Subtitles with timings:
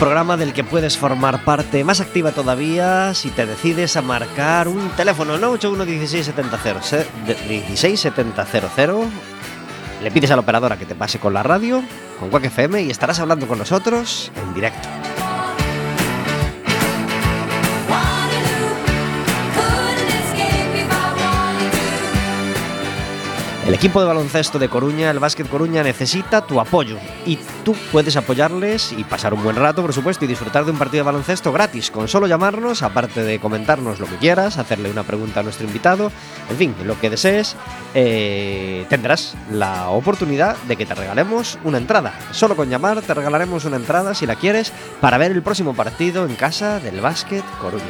[0.00, 4.88] programa del que puedes formar parte más activa todavía si te decides a marcar un
[4.96, 7.06] teléfono 981 16700
[7.76, 9.06] 16700
[10.02, 11.82] le pides a la operadora que te pase con la radio,
[12.18, 14.99] con Quack FM y estarás hablando con nosotros en directo.
[23.70, 28.16] El equipo de baloncesto de Coruña, el Básquet Coruña, necesita tu apoyo y tú puedes
[28.16, 31.52] apoyarles y pasar un buen rato, por supuesto, y disfrutar de un partido de baloncesto
[31.52, 35.68] gratis, con solo llamarnos, aparte de comentarnos lo que quieras, hacerle una pregunta a nuestro
[35.68, 36.10] invitado,
[36.50, 37.54] en fin, lo que desees,
[37.94, 42.12] eh, tendrás la oportunidad de que te regalemos una entrada.
[42.32, 46.26] Solo con llamar te regalaremos una entrada, si la quieres, para ver el próximo partido
[46.26, 47.84] en casa del Básquet Coruña.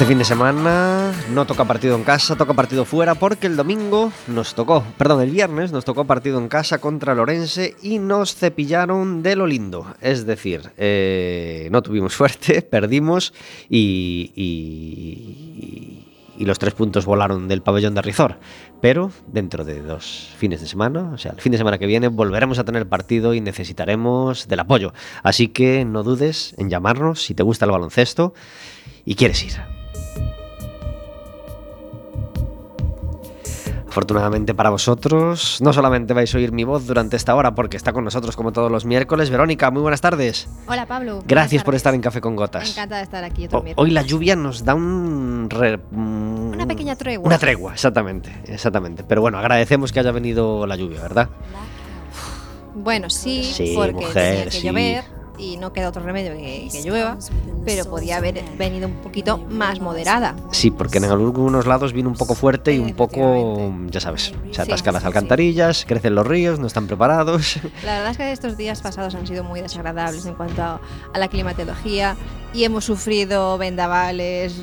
[0.00, 4.10] Este fin de semana no toca partido en casa, toca partido fuera porque el domingo
[4.28, 9.22] nos tocó, perdón, el viernes nos tocó partido en casa contra Lorense y nos cepillaron
[9.22, 9.94] de lo lindo.
[10.00, 13.34] Es decir, eh, no tuvimos suerte, perdimos
[13.68, 16.06] y, y,
[16.38, 18.38] y, los tres puntos volaron del pabellón de Rizor.
[18.80, 22.08] Pero dentro de dos fines de semana, o sea, el fin de semana que viene,
[22.08, 24.94] volveremos a tener partido y necesitaremos del apoyo.
[25.22, 28.32] Así que no dudes en llamarnos si te gusta el baloncesto
[29.04, 29.79] y quieres ir.
[33.88, 37.92] Afortunadamente para vosotros, no solamente vais a oír mi voz durante esta hora, porque está
[37.92, 39.30] con nosotros como todos los miércoles.
[39.30, 40.48] Verónica, muy buenas tardes.
[40.68, 41.24] Hola Pablo.
[41.26, 42.70] Gracias por estar en Café con Gotas.
[42.70, 43.64] Encantada de estar aquí otro O-.
[43.82, 45.48] Hoy la lluvia nos da un...
[45.50, 47.26] re- mm, Una pequeña tregua.
[47.26, 49.02] Una tregua, exactamente, exactamente.
[49.02, 51.28] Pero bueno, agradecemos que haya venido la lluvia, ¿verdad?
[52.76, 54.66] Bueno, sí, Sí, porque mujer, tenía que sí.
[54.68, 55.04] llover
[55.40, 57.16] y no queda otro remedio que, que llueva,
[57.64, 60.34] pero podía haber venido un poquito más moderada.
[60.52, 64.54] Sí, porque en algunos lados vino un poco fuerte y un poco, ya sabes, se
[64.54, 64.60] Sí.
[64.60, 67.58] atascan las alcantarillas, crecen los ríos, no están preparados.
[67.84, 70.80] La verdad es que estos días pasados han sido muy desagradables en cuanto a,
[71.12, 72.16] a la climatología
[72.52, 74.54] y hemos sufrido vendavales,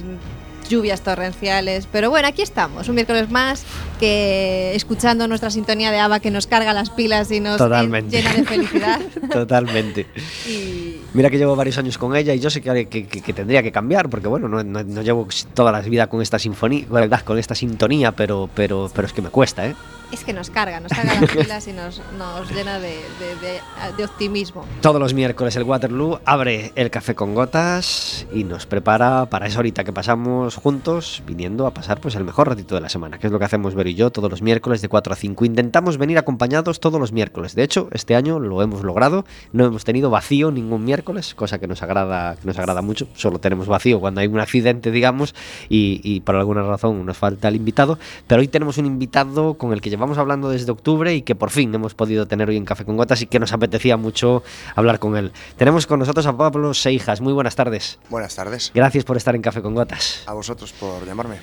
[0.70, 3.64] lluvias torrenciales, pero bueno, aquí estamos, un miércoles más
[4.00, 8.18] que escuchando nuestra sintonía de ABBA que nos carga las pilas y nos Totalmente.
[8.18, 9.00] llena de felicidad.
[9.32, 10.06] Totalmente.
[10.48, 13.34] y, Mira que llevo varios años con ella y yo sé que, que- que- que
[13.34, 16.86] tendría que cambiar porque bueno, no, no- no llevo toda la vida con esta sinfonía,
[17.26, 19.76] con esta sintonía, pero, pero, pero es que me cuesta, ¿eh?
[20.10, 22.88] Es que nos carga, nos carga las pilas y nos, nos llena de,
[23.20, 23.60] de- de-
[23.98, 24.66] de optimismo.
[24.82, 29.60] Todos los miércoles el Waterloo abre el café con gotas y nos prepara para esa
[29.60, 33.28] horita que pasamos juntos viniendo a pasar pues el mejor ratito de la semana, que
[33.28, 35.44] es lo que hacemos Ver y yo todos los miércoles de 4 a 5.
[35.44, 37.54] Intentamos venir acompañados todos los miércoles.
[37.54, 39.26] De hecho, este año lo hemos logrado.
[39.52, 43.10] No hemos tenido vacío ningún miércoles, cosa que nos agrada, que nos agrada mucho.
[43.16, 45.36] Solo tenemos vacío cuando hay un accidente, digamos,
[45.68, 48.00] y, y por alguna razón nos falta el invitado.
[48.26, 51.50] Pero hoy tenemos un invitado con el que llevamos hablando desde octubre y que por
[51.50, 54.44] fin hemos podido tener hoy en Café con Gotas y que nos apetecía mucho
[54.76, 55.32] hablar con él.
[55.58, 57.20] Tenemos con nosotros a Pablo Seijas.
[57.20, 57.98] Muy buenas tardes.
[58.10, 58.72] Buenas tardes.
[58.76, 60.22] Gracias por estar en Café con Gotas.
[60.28, 61.38] A vosotros por llamarme.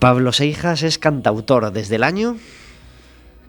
[0.00, 2.36] Pablo Seijas es cantautor desde el año.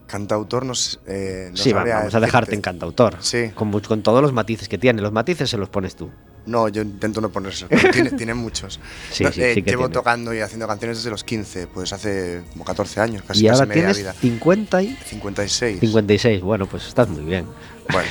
[0.06, 1.00] Cantautor nos.
[1.08, 3.16] Eh, sí, vamos a dejarte en cantautor.
[3.22, 3.50] Sí.
[3.56, 5.02] Con, con todos los matices que tiene.
[5.02, 6.12] Los matices se los pones tú.
[6.46, 7.68] No, yo intento no ponerse.
[7.92, 8.80] tiene, tiene muchos.
[9.12, 9.94] Sí, No, sí, eh, sí llevo tiene.
[9.94, 13.54] tocando y haciendo canciones desde los 15, pues hace como 14 años, casi, y casi
[13.62, 14.14] ahora media tienes vida.
[14.14, 15.80] 50 y 56.
[15.80, 16.42] 56.
[16.42, 17.46] Bueno, pues estás muy bien.
[17.92, 18.08] Bueno,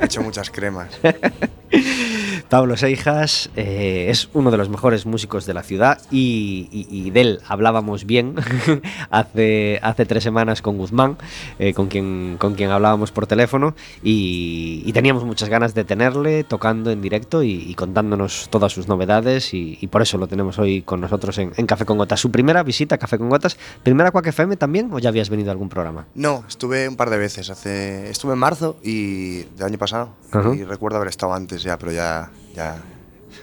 [0.00, 0.88] he hecho muchas cremas.
[2.48, 7.10] Pablo Seijas eh, es uno de los mejores músicos de la ciudad y, y- y
[7.10, 8.34] de él hablábamos bien
[9.10, 11.16] hace, hace tres semanas con Guzmán,
[11.58, 16.44] eh, con, quien, con quien hablábamos por teléfono y, y teníamos muchas ganas de tenerle
[16.44, 21.00] tocando en directo y, contándonos todas sus novedades y, por eso lo tenemos hoy con
[21.00, 22.20] nosotros en, en Café con Gotas.
[22.20, 25.50] Su primera visita a Café con Gotas, ¿primera Quack FM también o ya habías venido
[25.50, 26.06] a algún programa?
[26.14, 27.50] No, estuve un par de veces.
[27.50, 30.10] Hace, estuve en marzo y del año pasado.
[30.54, 32.27] Y recuerdo haber estado antes ya, pero ya.
[32.54, 32.76] Ya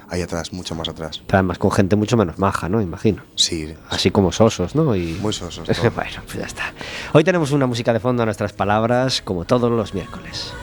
[0.10, 1.22] ahí atrás, mucho más atrás.
[1.32, 2.82] Además con gente mucho menos maja, ¿no?
[2.82, 3.24] Imagino.
[3.36, 4.96] Sí, Así como sosos, ¿no?
[4.96, 5.18] Y...
[5.22, 5.68] muy sosos.
[5.96, 6.74] bueno, pues ya está.
[7.14, 10.54] Hoy tenemos una música de fondo a nuestras palabras, como todos los miércoles.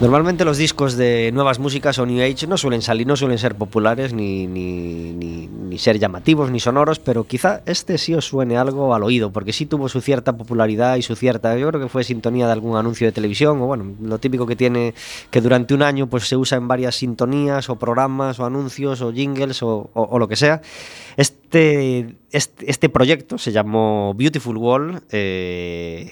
[0.00, 3.54] Normalmente los discos de nuevas músicas o New Age no suelen salir, no suelen ser
[3.54, 8.56] populares ni, ni, ni- ni ser llamativos ni sonoros, pero quizá este sí os suene
[8.56, 11.88] algo al oído, porque sí tuvo su cierta popularidad y su cierta, yo creo que
[11.88, 14.94] fue sintonía de algún anuncio de televisión, o bueno, lo típico que tiene
[15.30, 19.12] que durante un año pues se usa en varias sintonías o programas o anuncios o
[19.12, 20.62] jingles o, lo que sea.
[21.18, 25.02] Este, este, este proyecto se llamó Beautiful Wall.
[25.12, 26.10] eh,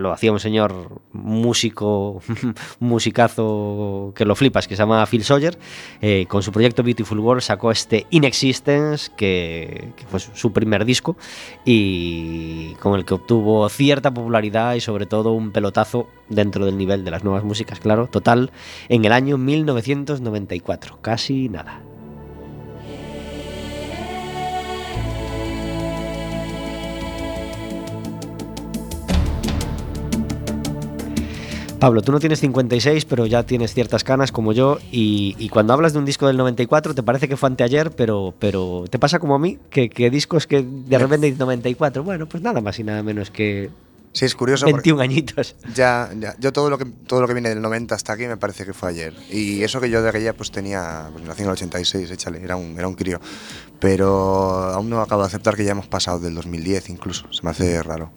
[0.00, 2.20] lo hacía un señor músico,
[2.80, 5.58] musicazo que lo flipas, que se llama Phil Sawyer.
[6.00, 10.84] eh, con su proyecto Beautiful World sacó este In Existence, que, que fue su primer
[10.84, 11.16] disco,
[11.64, 17.04] y con el que obtuvo cierta popularidad y sobre todo un pelotazo dentro del nivel
[17.04, 18.50] de las nuevas músicas, claro, total,
[18.88, 21.89] en el año 1994, casi nada.
[31.80, 34.78] Pablo, tú no tienes 56, pero ya tienes ciertas canas como yo.
[34.92, 38.34] Y, y cuando hablas de un disco del 94, te parece que fue anteayer, pero,
[38.38, 42.26] pero te pasa como a mí, que, que discos que de repente dices 94, bueno,
[42.28, 43.70] pues nada más y nada menos que
[44.12, 45.54] Sí, es curioso porque 21 añitos.
[45.74, 48.36] ya, ya- yo todo lo que todo lo que viene del 90 hasta aquí me
[48.36, 49.14] parece que fue ayer.
[49.30, 52.56] Y eso que yo de aquella pues tenía, pues nací en el 86, échale, era
[52.56, 53.20] un, era un crío.
[53.78, 57.50] Pero aún no acabo de aceptar que ya hemos pasado del 2010 incluso, se me
[57.50, 58.10] hace raro.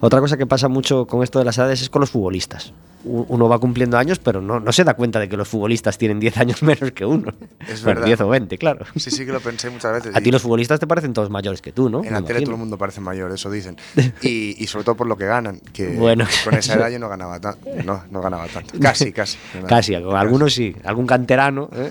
[0.00, 2.72] Otra cosa que pasa mucho con esto de las edades es con los futbolistas.
[3.08, 6.18] Uno va cumpliendo años, pero no, no se da cuenta de que los futbolistas tienen
[6.18, 7.32] 10 años menos que uno.
[7.68, 8.04] Es verdad.
[8.04, 8.84] 10 o 20, claro.
[8.96, 10.16] Sí, sí que lo pensé muchas veces.
[10.16, 12.02] A ti los futbolistas te parecen todos mayores que tú, ¿no?
[12.04, 13.76] en la tele todo el mundo parece mayor, eso dicen.
[14.22, 16.26] Y, y sobre todo por lo que ganan, que Bueno.
[16.44, 17.68] con esa edad yo no ganaba tanto.
[17.84, 18.74] No, no ganaba tanto.
[18.80, 19.38] Casi, casi.
[19.68, 21.68] Casi, algunos sí, algún canterano.
[21.72, 21.90] ¿eh?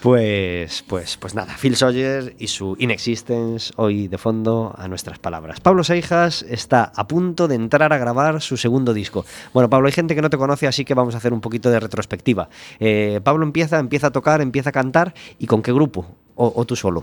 [0.00, 5.58] Pues, pues, pues nada, Phil Sawyer y su Inexistence hoy de fondo a nuestras palabras.
[5.58, 9.26] Pablo Seijas está a punto de entrar a grabar su segundo disco.
[9.52, 11.68] Bueno, Pablo, hay gente que no te conoce, así que vamos a hacer un poquito
[11.68, 12.48] de retrospectiva.
[12.78, 16.06] Eh, Pablo empieza, empieza a tocar, empieza a cantar, ¿y con qué grupo?
[16.36, 17.02] ¿O, tú solo?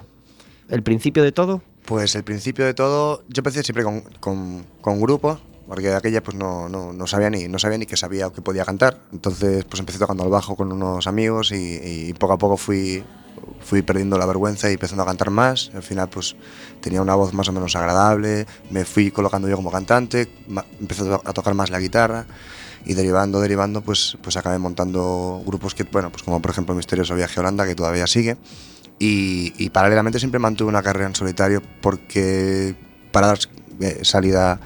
[0.69, 1.61] ¿El principio de todo?
[1.83, 6.21] Pues el principio de todo, yo empecé siempre con, con, con grupos, porque de aquella
[6.21, 8.99] pues no, no, no sabía ni no sabía ni que sabía o que podía cantar.
[9.11, 11.79] Entonces pues empecé tocando al bajo con unos amigos y,
[12.09, 13.03] y poco a poco fui,
[13.61, 15.71] fui perdiendo la vergüenza y empezando a cantar más.
[15.73, 16.35] Al final pues
[16.81, 20.29] tenía una voz más o menos agradable, me fui colocando yo como cantante,
[20.79, 22.25] empecé a tocar más la guitarra
[22.85, 27.15] y derivando, derivando, pues, pues acabé montando grupos que, bueno, pues como por ejemplo Misterioso
[27.15, 28.37] Viaje a Holanda, que todavía sigue.
[28.99, 32.75] Y, y paralelamente siempre mantuve una carrera en solitario porque
[33.11, 33.39] para dar
[33.81, 34.59] eh, salida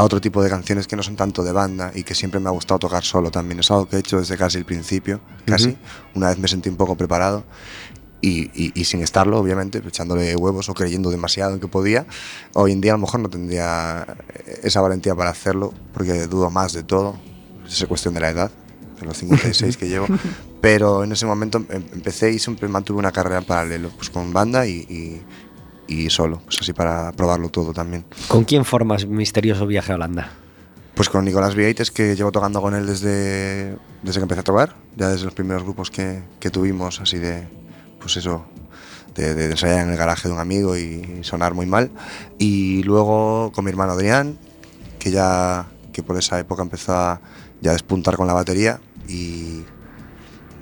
[0.00, 2.48] a otro tipo de canciones que no son tanto de banda y que siempre me
[2.48, 3.60] ha gustado tocar solo también.
[3.60, 5.68] Es algo que he hecho desde casi el principio, casi.
[5.70, 5.76] Ujú.
[6.14, 7.44] Una vez me sentí un poco preparado
[8.22, 12.06] y, y- y sin estarlo, obviamente, echándole huevos o creyendo demasiado en que podía.
[12.54, 14.06] Hoy en día a lo mejor no tendría
[14.46, 17.16] eh, esa valentía para hacerlo porque dudo más de todo.
[17.68, 18.50] Es cuestión de la edad,
[19.00, 20.06] de los 56 que llevo.
[20.62, 24.32] Pero en ese momento em- empecé y siempre mantuve una carrera en paralelo, pues con
[24.32, 25.22] banda y, y-
[25.90, 28.04] y solo, pues así para probarlo todo también.
[28.28, 30.30] ¿Con quién formas Misterioso Viaje a Holanda?
[30.94, 34.76] Pues con Nicolás Vieites, que llevo tocando con él desde, desde que empecé a tocar,
[34.96, 37.48] ya desde los primeros grupos que, que tuvimos, así de,
[37.98, 38.44] pues eso,
[39.16, 41.90] de, de ensayar en el garaje de un amigo y sonar muy mal.
[42.38, 44.38] Y luego con mi hermano Adrián,
[45.00, 47.20] que ya, que por esa época empezó a
[47.60, 49.64] ya despuntar con la batería y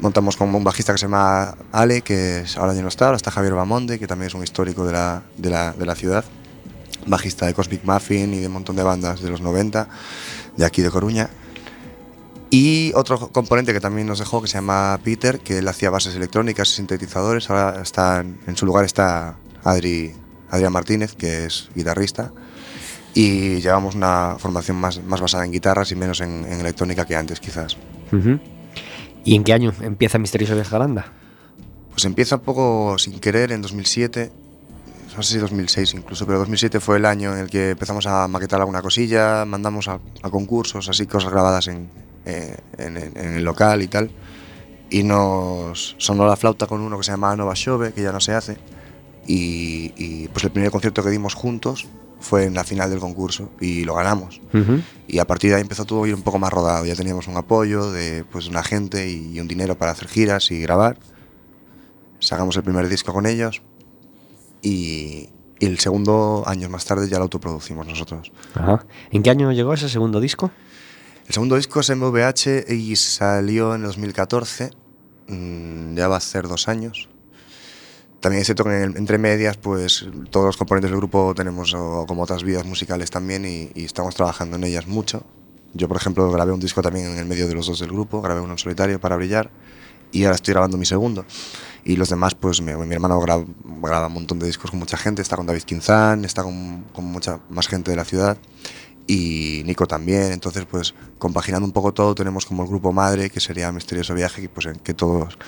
[0.01, 3.31] montamos con un bajista que se llama Ale, que ahora ya no está, ahora está
[3.31, 6.25] Javier Bamonde, que también es un histórico de la, de la, de la ciudad
[7.09, 9.89] bajista de Cosmic Muffin y de un montón de bandas de los 90,
[10.57, 11.31] de aquí de Coruña.
[12.51, 16.15] Y otro componente que también nos dejó, que se llama Peter, que él hacía bases
[16.17, 17.51] electrónicas y sintetizadores.
[17.51, 20.15] Ahora está en, su lugar está Adri,
[20.51, 22.33] Adrián Martínez, que es guitarrista.
[23.15, 27.17] Y llevamos una formación más, más basada en guitarras y menos en, en electrónica que
[27.17, 27.77] antes, quizás.
[28.13, 28.39] Ujú.
[29.29, 31.13] ¿Y en qué año empieza Misterioso Viaje a?
[31.91, 34.33] Pues empieza un poco sin querer en 2007,
[35.15, 38.27] no sé si 2006 incluso, pero 2007 fue el año en el que empezamos a
[38.27, 41.91] maquetar alguna cosilla, mandamos a, concursos, así cosas grabadas en,
[42.25, 44.11] eh, en, en- el local y tal.
[44.89, 48.21] Y nos sonó la flauta con uno que se llamaba Nova Shove, que ya no
[48.21, 48.57] se hace.
[49.27, 51.87] Y, pues el primer concierto que dimos juntos
[52.21, 54.41] fue en la final del concurso y lo ganamos.
[54.53, 54.81] Ujú.
[55.07, 56.85] Y a partir de ahí empezó todo a ir un poco más rodado.
[56.85, 60.61] Ya teníamos un apoyo de pues, una gente y un dinero para hacer giras y
[60.61, 60.99] grabar.
[62.19, 63.63] Sacamos el primer disco con ellos
[64.61, 65.29] y,
[65.61, 68.33] y el segundo, años más tarde, ya lo autoproducimos nosotros.
[68.55, 68.85] Ajá.
[69.11, 70.51] ¿En qué año llegó ese segundo disco?
[71.27, 74.71] El segundo disco es MVH y salió en el 2014,
[75.29, 77.09] mm, ya va a ser dos años.
[78.21, 82.05] También es cierto que en- entre medias, pues todos los componentes del grupo tenemos o,
[82.07, 85.23] como otras vidas musicales también y, y estamos trabajando en ellas mucho.
[85.75, 88.21] Yo, por ejemplo, grabé un disco también en el medio de los dos del grupo,
[88.21, 89.51] grabé uno en solitario para brillar
[90.11, 91.25] y ahora estoy grabando mi segundo.
[91.85, 93.45] Y los demás, pues mi, mi hermano graba,
[93.83, 97.05] graba un montón de discos con mucha gente, está con David Quinzán, está con, con
[97.05, 98.37] mucha más gente de la ciudad
[99.07, 100.33] y Nico también.
[100.33, 104.43] Entonces, pues compaginando un poco todo, tenemos como el grupo madre, que sería Misterioso Viaje,
[104.43, 105.39] que, pues, en que todos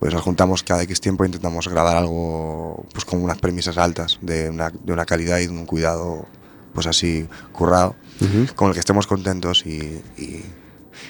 [0.00, 4.18] pues, nos juntamos cada X tiempo e intentamos grabar algo pues, con unas premisas altas,
[4.22, 6.26] de una, de una calidad y de un cuidado
[6.72, 7.96] pues así currado,
[8.54, 10.44] con el que estemos contentos y, y,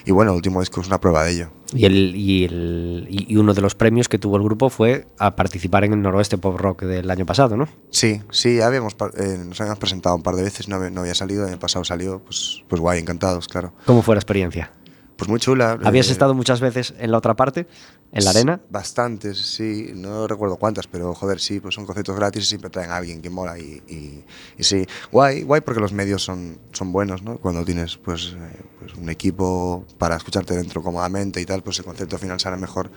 [0.06, 1.50] y bueno, el último disco es una prueba de ello.
[1.74, 5.36] Y, el, y, el, y uno de los premios que tuvo el grupo fue a
[5.36, 7.68] participar en el Noroeste Pop Rock del año pasado, ¿no?
[7.90, 11.14] Sí, sí, habíamos, eh, nos habíamos presentado un par de veces, no había, no había
[11.14, 13.72] salido, el año pasado salió, pues, pues guay, encantados, claro.
[13.84, 14.72] ¿Cómo fue la experiencia?
[15.20, 15.78] Pues muy chula.
[15.84, 17.66] ¿Habías eh, estado muchas veces en la otra parte,
[18.10, 18.58] en la arena?
[18.70, 22.90] Bastantes, sí, no recuerdo cuántas, pero joder, sí, pues son conciertos gratis y siempre traen
[22.90, 24.24] a alguien que mola y, y-
[24.56, 27.36] y sí, guay, guay porque los medios son, son buenos, ¿no?
[27.36, 31.84] Cuando tienes pues, eh, pues un equipo para escucharte dentro cómodamente y tal, pues el
[31.84, 32.90] concierto final sale mejor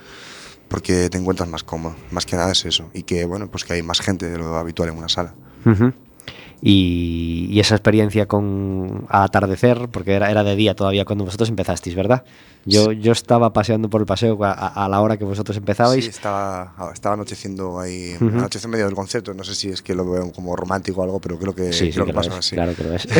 [0.69, 3.73] porque te encuentras más cómodo, más que nada es eso, y que bueno, pues que
[3.73, 5.35] hay más gente de lo habitual en una sala.
[5.65, 5.91] Ujú.
[6.61, 11.49] Y, y esa experiencia con a atardecer, porque era, era de día todavía cuando vosotros
[11.49, 12.23] empezasteis, ¿verdad?
[12.65, 16.01] Yo, yo estaba paseando por el paseo a, a la hora que vosotros empezabais.
[16.05, 18.27] Sí, estaba, estaba anocheciendo ahí, Ujú.
[18.29, 21.03] anochece en medio del concierto, no sé si es que lo veo como romántico o
[21.03, 22.55] algo, pero creo que, sí, sí, creo que que pasa es, así.
[22.55, 23.05] claro que lo es.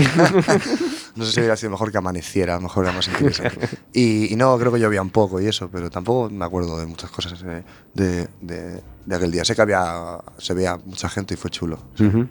[1.16, 3.70] No sé si hubiera sido mejor que amaneciera, a lo mejor era más interesante.
[3.94, 6.88] y, y no, creo que llovía un poco y eso, pero tampoco me acuerdo de
[6.88, 7.64] muchas cosas eh,
[7.94, 9.46] de, de- de aquel día.
[9.46, 11.78] Sé que había, se veía mucha gente y fue chulo.
[12.00, 12.28] Ujú.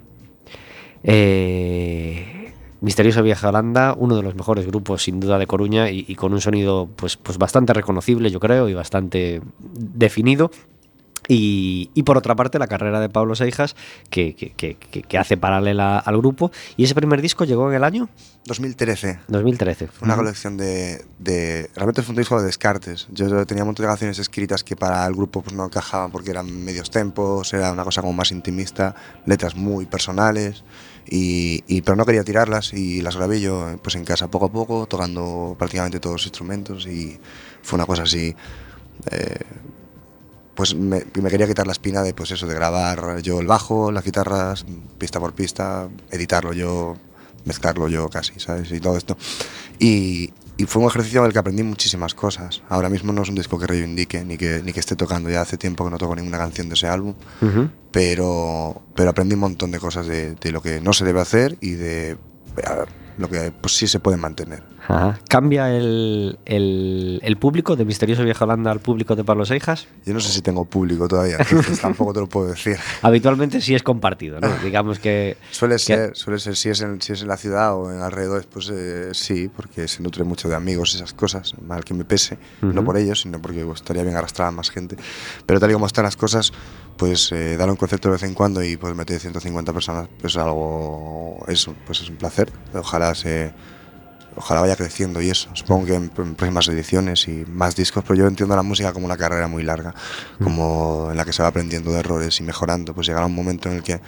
[1.04, 6.16] Eh, Misterioso Vieja Holanda, uno de los mejores grupos sin duda de Coruña y, y
[6.16, 10.50] con un sonido pues, pues bastante reconocible yo creo y bastante definido.
[11.28, 13.76] Y, y por otra parte la carrera de Pablo Seijas
[14.10, 17.84] que, que- que- que- hace paralela al grupo y ese primer disco llegó en el
[17.84, 18.08] año
[18.46, 19.20] 2013.
[19.28, 19.86] 2013.
[19.86, 23.06] Fue una colección de, de- Realmente fue un disco de descartes.
[23.12, 26.32] Yo tenía un montón de canciones escritas que para el grupo pues, no encajaban porque
[26.32, 30.64] eran medios tempos, era una cosa como más intimista, letras muy personales,
[31.06, 34.52] y, y- pero no quería tirarlas y las grabé yo pues, en casa poco a
[34.52, 37.18] poco, tocando prácticamente todos los instrumentos y
[37.62, 38.34] fue una cosa así...
[39.10, 39.36] eh,
[40.54, 43.90] pues me, me quería quitar la espina de pues eso de grabar yo el bajo,
[43.90, 44.66] las guitarras,
[44.98, 46.96] pista por pista, editarlo yo,
[47.46, 48.70] mezclarlo yo casi, ¿sabes?
[48.70, 49.16] Y todo esto.
[49.78, 52.62] Y, y fue un ejercicio en el que aprendí muchísimas cosas.
[52.68, 55.40] Ahora mismo no es un disco que reivindique ni que, ni que esté tocando, ya
[55.40, 57.14] hace tiempo que no toco ninguna canción de ese álbum,
[57.90, 61.56] pero, pero aprendí un montón de cosas de, de lo que no se debe hacer
[61.60, 62.16] y de
[63.18, 64.62] lo que pues, sí se puede mantener.
[64.88, 65.18] Ajá.
[65.28, 69.86] ¿Cambia el, el- el público de Misterioso Vieja Holanda al público de Pablo Seijas?
[70.04, 72.76] Yo no sé si tengo público todavía, entonces tampoco te lo puedo decir.
[73.02, 74.48] Habitualmente sí es compartido, ¿no?
[74.64, 75.36] Digamos que...
[75.52, 78.00] Suele que- ser, suele ser, si es en, si es en la ciudad o en
[78.00, 82.04] alrededor, pues eh, sí, porque se nutre mucho de amigos, esas cosas, mal que me
[82.04, 82.84] pese, no Ujú.
[82.84, 84.96] por ellos, sino porque pues, estaría bien arrastrar a más gente.
[85.46, 86.52] Pero tal y como están las cosas,
[87.02, 90.36] pues eh, dar un concierto de vez en cuando y pues meter 150 personas, pues
[90.36, 92.52] algo, eso, pues es un placer.
[92.72, 93.52] Ojalá se...
[94.36, 95.50] Ojalá vaya creciendo y eso.
[95.52, 99.04] Supongo que en, en próximas ediciones y más discos, pero yo entiendo la música como
[99.04, 99.94] una carrera muy larga,
[100.42, 102.94] como en la que se va aprendiendo de errores y mejorando.
[102.94, 104.00] Pues llegará un momento en el que,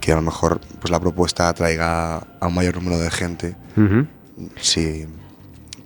[0.00, 3.56] que a lo mejor pues la propuesta atraiga a un mayor número de gente.
[4.60, 5.04] Sí,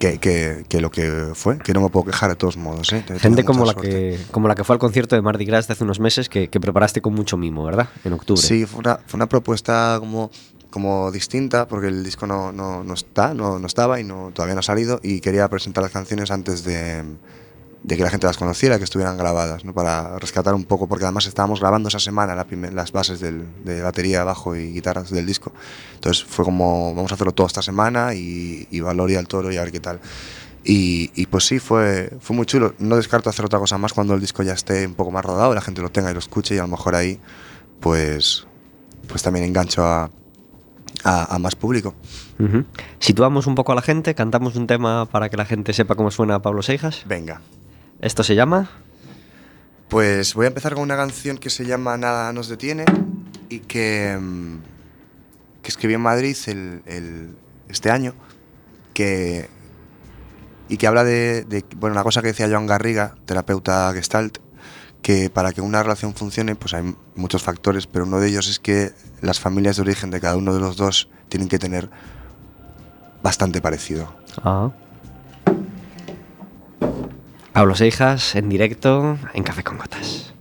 [0.00, 2.90] que, que, que lo que fue, que no me puedo quejar de todos modos.
[2.94, 3.04] ¿eh?
[3.18, 3.90] Gente como la, suerte.
[3.90, 6.48] que, como la que fue al concierto de Mardi Gras de hace unos meses que,
[6.48, 7.90] que preparaste con mucho mimo, ¿verdad?
[8.02, 8.40] En octubre.
[8.40, 10.30] Sí, fue una, fue una propuesta como,
[10.70, 14.54] como distinta, porque el disco no, no, no está, no, no estaba y no, todavía
[14.54, 17.04] no ha salido, y quería presentar las canciones antes de,
[17.82, 19.72] de que la gente las conociera, que estuvieran grabadas, ¿no?
[19.72, 23.80] para rescatar un poco, porque además estábamos grabando esa semana la las bases del- de
[23.82, 25.52] batería, bajo y guitarras del disco.
[25.94, 29.56] Entonces fue como, vamos a hacerlo todo esta semana y, y Valoria al toro y
[29.56, 29.98] a ver qué tal.
[30.62, 32.74] Y, y pues sí, fue, fue muy chulo.
[32.78, 35.54] No descarto hacer otra cosa más cuando el disco ya esté un poco más rodado,
[35.54, 37.18] la gente lo tenga y lo escuche y a lo mejor ahí
[37.80, 38.46] pues,
[39.08, 40.10] pues también engancho a,
[41.02, 41.94] a, a más público.
[42.98, 46.10] Situamos un poco a la gente, cantamos un tema para que la gente sepa cómo
[46.10, 47.04] suena Pablo Seijas.
[47.06, 47.40] Venga.
[48.00, 48.70] Esto se llama...
[49.88, 52.84] Pues voy a empezar con una canción que se llama Nada nos detiene
[53.48, 54.58] y que, mm,
[55.62, 57.34] que escribí en Madrid el, el-
[57.68, 58.14] este año
[58.94, 59.48] que,
[60.68, 64.38] y que habla de, de, bueno, una cosa que decía Joan Garriga, terapeuta gestalt,
[65.02, 68.60] que para que una relación funcione, pues hay muchos factores, pero uno de ellos es
[68.60, 68.92] que
[69.22, 71.90] las familias de origen de cada uno de los dos tienen que tener
[73.24, 74.14] bastante parecido.
[74.44, 74.70] Ah.
[77.52, 80.32] Pablo Seijas en directo en Café con Gotas.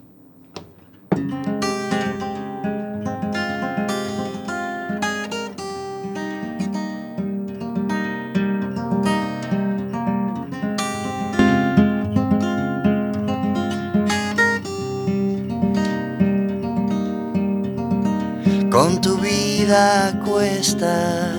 [18.69, 21.35] Con tu vida cuestas,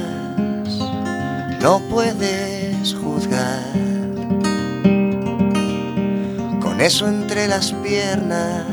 [1.62, 2.60] no puedes
[6.81, 8.65] Eso entre las piernas,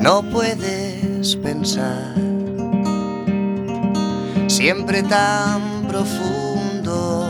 [0.00, 2.14] no puedes pensar.
[4.46, 7.26] Siempre tan profundo,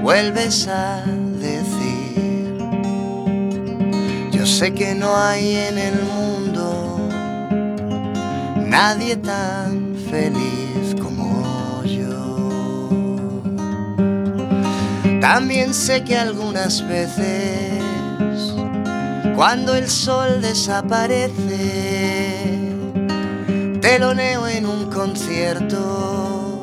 [0.00, 1.02] vuelves a
[1.40, 2.56] decir,
[4.30, 7.08] yo sé que no hay en el mundo
[8.64, 10.65] nadie tan feliz
[15.28, 17.82] También sé que algunas veces,
[19.34, 21.32] cuando el sol desaparece,
[23.80, 26.62] teloneo en un concierto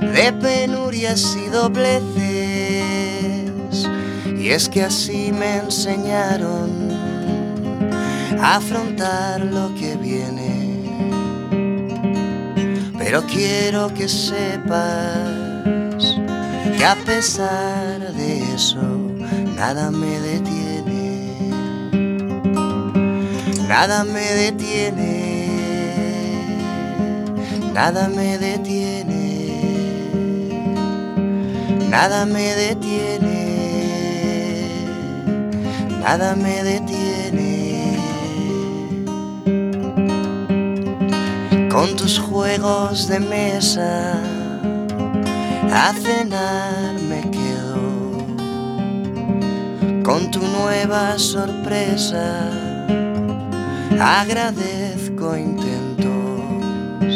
[0.00, 2.26] de penurias y dobleces.
[4.36, 6.90] Y es que así me enseñaron
[8.40, 10.82] a afrontar lo que viene.
[12.98, 15.31] Pero quiero que sepas
[16.82, 18.82] que a pesar de eso,
[19.56, 21.36] nada me detiene.
[23.68, 25.46] Nada me detiene.
[27.72, 29.14] Nada me detiene.
[31.88, 33.38] Nada me detiene.
[36.00, 37.96] Nada me detiene.
[41.70, 44.31] Con tus juegos de mesa
[46.02, 47.80] cenar me quedo.
[50.02, 52.50] Con tu nueva sorpresa
[54.00, 57.14] agradezco intentos.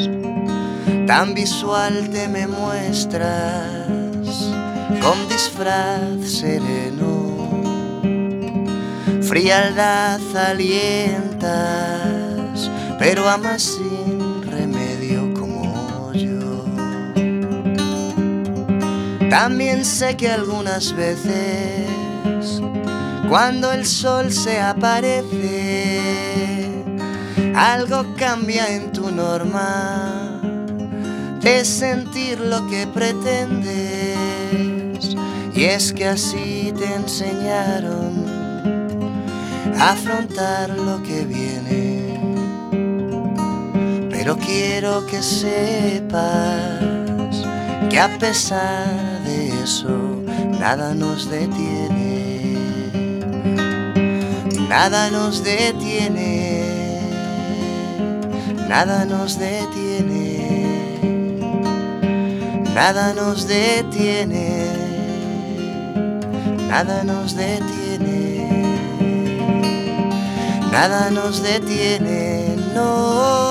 [1.06, 3.86] Tan visual te me muestras
[5.02, 7.16] con disfraz sereno.
[9.22, 10.20] Frialdad
[10.50, 11.50] alientas,
[12.98, 13.95] pero amas sin
[19.38, 21.86] También sé que algunas veces,
[23.28, 26.00] cuando el sol se aparece,
[27.54, 30.40] algo cambia en tu norma
[31.42, 34.16] de sentir lo que pretendes.
[35.54, 38.24] Y es que así te enseñaron
[39.78, 42.18] a afrontar lo que viene.
[44.10, 46.80] Pero quiero que sepas
[47.90, 49.05] que a pesar
[49.66, 52.56] nada nos detiene.
[54.68, 56.62] Nada nos detiene.
[58.68, 60.68] Nada nos detiene.
[62.74, 64.66] Nada nos detiene.
[66.68, 68.48] Nada nos detiene.
[70.70, 72.54] Nada nos detiene.
[72.72, 73.45] No,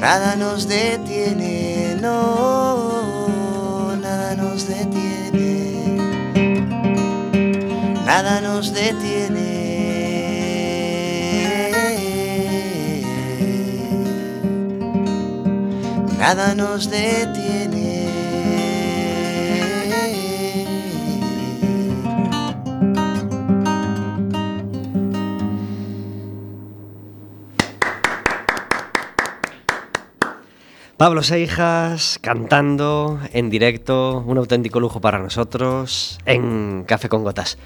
[0.00, 1.96] Nada nos detiene.
[2.00, 5.96] No, nada nos detiene.
[8.06, 9.58] Nada nos detiene.
[16.18, 17.67] Nada nos detiene.
[30.98, 37.56] Pablo Seijas cantando en directo, un auténtico lujo para nosotros en Café con Gotas.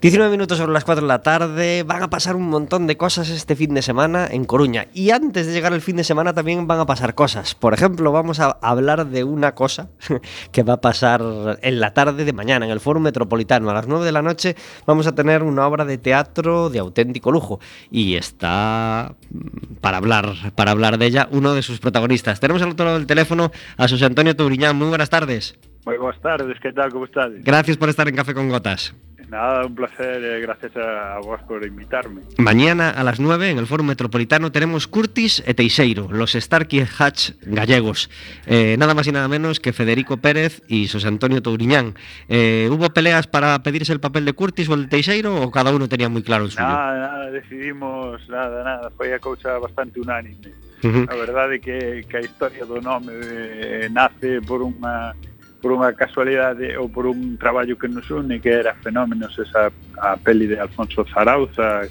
[0.00, 3.28] 19 minutos sobre las 4 de la tarde, van a pasar un montón de cosas
[3.28, 6.66] este fin de semana en Coruña y antes de llegar el fin de semana también
[6.66, 7.54] van a pasar cosas.
[7.54, 9.90] Por ejemplo, vamos a hablar de una cosa
[10.52, 11.20] que va a pasar
[11.60, 13.68] en la tarde de mañana en el Foro Metropolitano.
[13.68, 17.30] A las 9 de la noche vamos a tener una obra de teatro de auténtico
[17.30, 17.60] lujo
[17.90, 22.40] y está mm, para hablar, para hablar de ella uno de sus protagonistas.
[22.40, 24.76] Tenemos al otro lado del teléfono a José Antonio Touriñán.
[24.76, 25.58] Muy buenas tardes.
[25.84, 27.44] Moi boas tardes, que tal, como estades?
[27.44, 28.94] Gracias por estar en Café con Gotas.
[29.30, 32.22] Nada, un placer, eh, gracias a, vos por invitarme.
[32.38, 37.38] Mañana a las 9 en el Foro Metropolitano tenemos Curtis e Teixeiro, los Starkey Hatch
[37.42, 38.10] gallegos.
[38.46, 41.94] Eh, nada más y nada menos que Federico Pérez y José Antonio Touriñán.
[42.28, 45.70] Eh, ¿Hubo peleas para pedirse el papel de Curtis o el de Teixeiro o cada
[45.70, 46.66] uno tenía muy claro el suyo?
[46.66, 48.90] Nada, nada, decidimos, nada, nada.
[48.98, 50.50] Foi a cousa bastante unánime.
[50.82, 51.06] Uh -huh.
[51.06, 55.14] A verdade é que, que a historia do nome eh, nace por unha
[55.60, 59.68] por unha casualidade ou por un traballo que nos une que era Fenómenos, esa
[60.00, 61.84] a peli de Alfonso Zarauza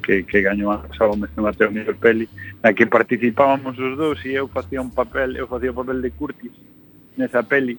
[0.00, 2.26] que, que gañou a Sao Mestre Mateo Miguel Peli
[2.62, 6.10] na que participábamos os dous e eu facía un papel eu facía o papel de
[6.14, 6.54] Curtis
[7.18, 7.76] nesa peli.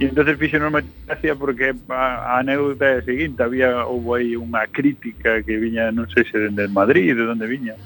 [0.00, 4.30] E entonces fixe norma gracia porque a, a anécdota é a seguinte, había houve aí
[4.34, 7.78] unha crítica que viña, non sei se dende Madrid, de onde viña,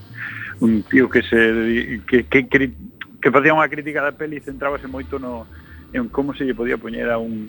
[0.64, 2.72] un tío que se que, que, que,
[3.20, 5.44] que facía unha crítica da peli e centrábase moito no,
[5.92, 7.48] en como se lle podía poñer a un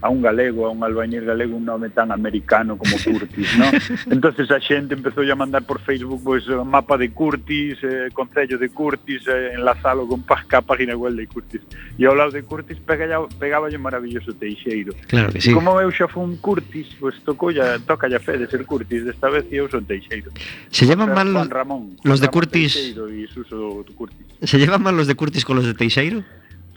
[0.00, 3.66] a un galego, a un albañil galego un nome tan americano como Curtis, ¿no?
[4.12, 8.58] Entonces a xente empezou a mandar por Facebook pois pues, mapa de Curtis, eh, concello
[8.58, 11.62] de Curtis, eh, enlazalo con pasca página web de Curtis.
[11.98, 14.94] E ao lado de Curtis pegaba pegaba un maravilloso Teixeiro.
[15.08, 15.52] Claro que sí.
[15.52, 18.62] Como eu xa fun un Curtis, pois pues, tocou ya, toca ya fe de ser
[18.64, 20.30] Curtis desta vez e eu son Teixeiro.
[20.70, 22.72] Se llevan mal Juan Ramón, los Ramón de Curtis.
[22.74, 24.26] Teixeiro e Suso Curtis.
[24.46, 26.22] Se llevan mal los de Curtis con los de Teixeiro?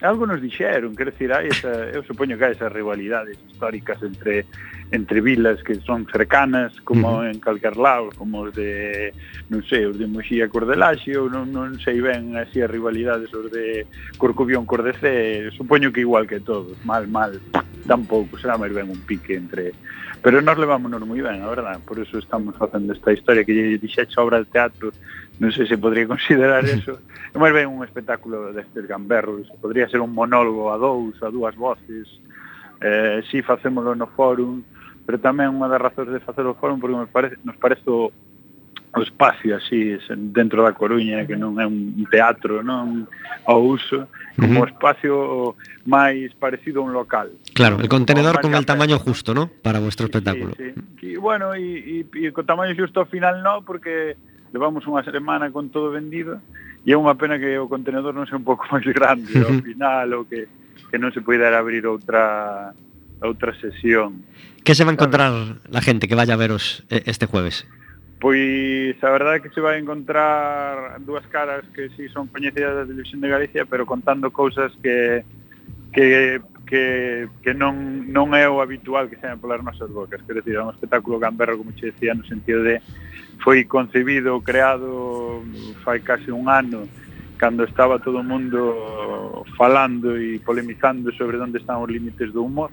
[0.01, 4.45] algo nos dixeron, quer decir, hai esa, eu supoño que hai esas rivalidades históricas entre
[4.91, 7.31] entre vilas que son cercanas como uh -huh.
[7.31, 9.13] en calquer lado, como os de
[9.47, 13.87] non sei, os de Moxía Cordelaxio, non, non sei ben así as rivalidades os de
[14.19, 17.39] Corcubión Cordecé, supoño que igual que todos, mal, mal,
[17.87, 19.71] tampouco, será máis ben un pique entre...
[20.21, 23.81] Pero nos levámonos moi ben, a verdad, por eso estamos facendo esta historia que lle
[23.81, 24.93] dixecho obra de teatro
[25.41, 27.01] non sei se podría considerar eso.
[27.33, 31.57] É máis ben un espectáculo destes gamberros, podría ser un monólogo a dous, a dúas
[31.57, 32.05] voces,
[32.77, 34.61] eh, si facémolo no fórum,
[35.01, 38.13] pero tamén unha das razóns de facer o fórum porque nos parece, nos parece o,
[38.93, 39.97] o espacio así
[40.29, 43.09] dentro da Coruña que non é un teatro, non
[43.49, 44.05] ao uso,
[44.37, 44.71] como uh -huh.
[44.77, 45.13] espacio
[45.89, 47.33] máis parecido a un local.
[47.57, 49.49] Claro, el contenedor con el tamaño justo, ¿no?
[49.49, 50.53] Para vuestro espectáculo.
[50.53, 50.69] Sí,
[51.01, 51.17] sí.
[51.17, 54.13] Y bueno, e con tamaño justo ao final no, porque
[54.53, 56.39] levamos unha semana con todo vendido
[56.83, 60.07] e é unha pena que o contenedor non sea un pouco máis grande ao final
[60.15, 60.47] ou que,
[60.91, 62.75] que non se poida abrir outra
[63.21, 64.25] outra sesión.
[64.65, 65.31] Que se va a encontrar
[65.69, 67.65] la gente que vaya a veros eh, este jueves?
[68.21, 72.75] Pois a verdade é que se vai encontrar dúas caras que si sí son coñecidas
[72.75, 75.25] da televisión de Galicia, pero contando cousas que
[75.91, 76.39] que
[76.71, 80.63] que, que non, non é o habitual que sean polas nosas bocas, quero dicir, é
[80.63, 82.79] un espectáculo gamberro, como che decía, no sentido de
[83.43, 85.43] foi concebido, creado
[85.83, 86.87] fai case un ano,
[87.35, 92.71] cando estaba todo o mundo falando e polemizando sobre onde están os límites do humor,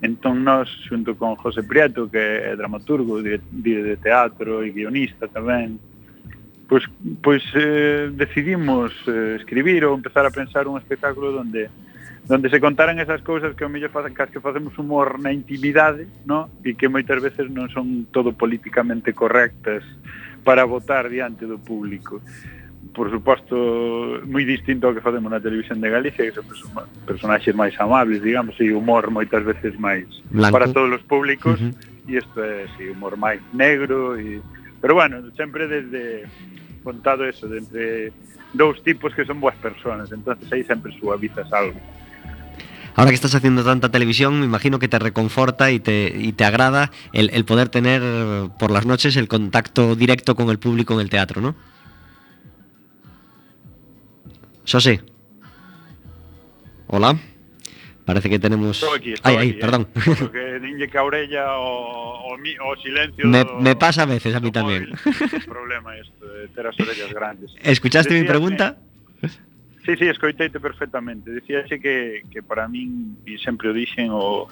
[0.00, 5.74] Entón, nós, xunto con José Prieto, que é dramaturgo, dire de teatro e guionista tamén,
[6.70, 6.86] pois,
[7.18, 11.66] pois eh, decidimos eh, escribir ou empezar a pensar un espectáculo donde
[12.28, 16.04] donde se contaran esas cousas que ao mellor facen cas que facemos humor na intimidade,
[16.28, 16.52] no?
[16.60, 19.80] E que moitas veces non son todo políticamente correctas
[20.44, 22.20] para votar diante do público.
[22.92, 23.56] Por suposto,
[24.28, 26.44] moi distinto ao que facemos na televisión de Galicia, que son
[27.08, 30.52] personaxes máis amables, digamos, e humor moitas veces máis Blanco.
[30.52, 32.12] para todos os públicos, uh -huh.
[32.12, 34.44] e isto é, sí, humor máis negro, e...
[34.84, 36.28] pero bueno, sempre desde
[36.84, 37.84] contado eso, de entre
[38.52, 41.80] dous tipos que son boas persoas, entonces aí sempre suavizas algo.
[42.98, 46.44] Ahora que estás haciendo tanta televisión, me imagino que te reconforta y te, y te
[46.44, 48.02] agrada el, el poder tener
[48.58, 51.54] por las noches el contacto directo con el público en el teatro, ¿no?
[54.66, 54.98] Eso sí.
[56.88, 57.16] Hola.
[58.04, 58.82] Parece que tenemos...
[58.82, 59.86] Estou aquí, ay, ay, aquí, perdón.
[59.94, 60.00] Eh?
[60.18, 63.26] Porque dinlle que a orella o, o, mi, o silencio
[63.60, 64.88] Me- pasa a veces, a mí tamén.
[64.90, 65.44] móvil.
[65.46, 67.52] Problema isto, de ter as orellas grandes.
[67.62, 68.78] ¿Escuchaste mi pregunta?
[69.88, 71.32] Sí, sí, escoiteite perfectamente.
[71.32, 74.44] Dicíaxe que, que para min, e sempre o dixen, o,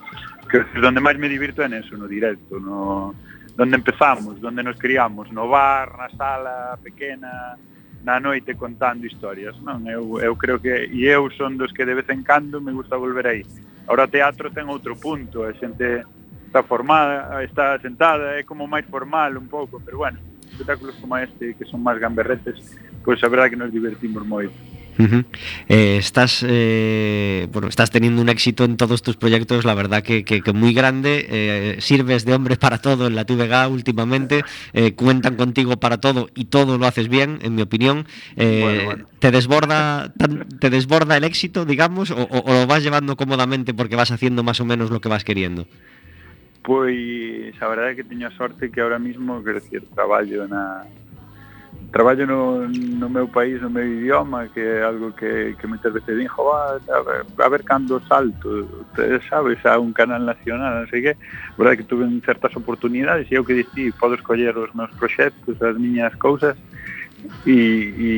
[0.49, 3.13] que donde máis me divirto é neso, no directo, no,
[3.53, 7.53] donde empezamos, donde nos criamos, no bar, na sala pequena,
[8.01, 9.53] na noite contando historias.
[9.61, 12.73] Non, eu, eu creo que, e eu son dos que de vez en cando me
[12.73, 13.45] gusta volver aí.
[13.93, 16.01] Ahora teatro ten outro punto, a xente
[16.49, 20.17] está formada, está sentada, é como máis formal un pouco, pero bueno,
[20.49, 22.57] espectáculos como este que son máis gamberretes,
[23.05, 24.76] pois pues a verdade que nos divertimos moito.
[25.69, 30.25] Eh, estás eh, bueno estás teniendo un éxito en todos tus proyectos la verdad que,
[30.25, 31.27] que- que muy grande.
[31.29, 34.43] Eh, sirves de hombre para todo en la TVG últimamente.
[34.97, 38.07] Cuentan contigo para todo y todo lo haces bien en mi opinión.
[38.37, 39.07] Bueno, bueno.
[39.19, 40.13] te desborda
[40.61, 44.43] te desborda el éxito digamos o, o- o lo vas llevando cómodamente porque vas haciendo
[44.43, 45.67] más o menos lo que vas queriendo
[46.67, 50.83] Pois a verdade é que teño a sorte que ahora mismo, quero decir, traballo na
[51.91, 56.17] traballo no, no meu país, no meu idioma, que é algo que, que moitas veces
[56.17, 58.87] din, jo, a, ver, a ver cando salto,
[59.29, 61.13] sabes, a un canal nacional, non sei que,
[61.57, 65.77] verdad que tuve certas oportunidades e eu que dixi, podo escoller os meus proxectos, as
[65.79, 66.59] miñas cousas,
[67.47, 67.59] e,
[67.97, 68.11] e,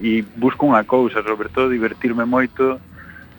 [0.00, 2.80] e busco unha cousa, sobre todo divertirme moito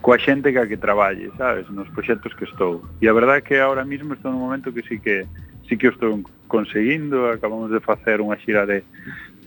[0.01, 2.85] coa xente que a que traballe, sabes, nos proxectos que estou.
[3.01, 5.25] E a verdade é que ahora mesmo estou nun momento que sí que
[5.67, 8.87] sí que o estou conseguindo, acabamos de facer unha xira de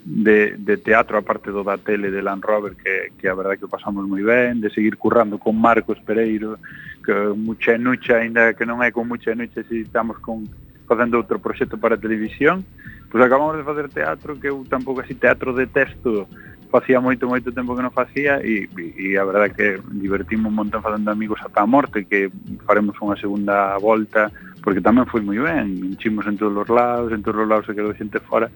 [0.04, 3.68] de, de teatro aparte do da tele de Land Rover que, que a verdade que
[3.68, 6.56] pasamos moi ben de seguir currando con Marcos Pereiro
[7.04, 10.48] que mucha nucha, ainda que non é con mucha nucha se estamos con
[10.88, 12.64] facendo outro proxecto para televisión
[13.12, 16.26] pois acabamos de facer teatro que eu tampouco así teatro de texto
[16.72, 19.68] facía moito moito tempo que non facía e, e, e a verdade que
[20.00, 22.32] divertimos un montón facendo amigos ata a morte que
[22.64, 24.32] faremos unha segunda volta
[24.64, 27.76] porque tamén foi moi ben, enchimos en todos os lados, en todos os lados se
[27.76, 28.48] quedou xente fora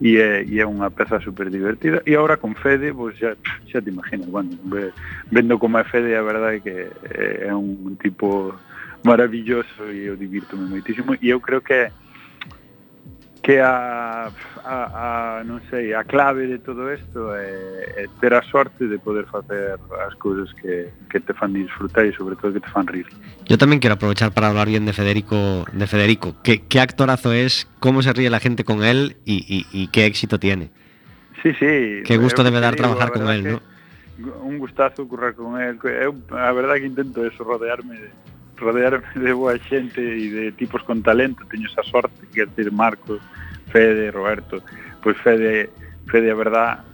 [0.00, 3.36] e é, e é unha peza super divertida e agora con Fede, pois xa,
[3.68, 4.56] xa te imaginas bueno,
[5.28, 6.76] vendo como é Fede a verdade é que
[7.12, 8.56] eh, é un tipo
[9.04, 11.16] maravilloso e eu divirto-me moitísimo.
[11.20, 11.92] E eu creo que é
[13.42, 14.28] que a,
[14.64, 19.00] a, a non sei, a clave de todo isto é, é ter a sorte de
[19.00, 22.84] poder facer as cousas que, que te fan disfrutar e sobre todo que te fan
[22.84, 23.08] rir.
[23.48, 26.36] Yo tamén quero aprovechar para hablar bien de Federico, de Federico.
[26.44, 27.64] ¿Qué, qué actorazo es?
[27.80, 29.16] ¿Cómo se ríe la gente con él?
[29.24, 30.68] ¿Y, y, y qué éxito tiene?
[31.42, 32.04] Sí, sí.
[32.04, 33.60] Qué gusto eh, debe dar trabajar con él, ¿no?
[34.44, 35.80] Un gustazo currar con él.
[35.88, 38.10] Eh, Eu, a verdad que intento eso, rodearme de
[38.60, 43.18] rodearme de boa xente e de tipos con talento, teño esa sorte, que decir, Marcos,
[43.72, 44.62] Fede, Roberto,
[45.02, 45.70] pois Fede,
[46.06, 46.84] Fede, a verdad,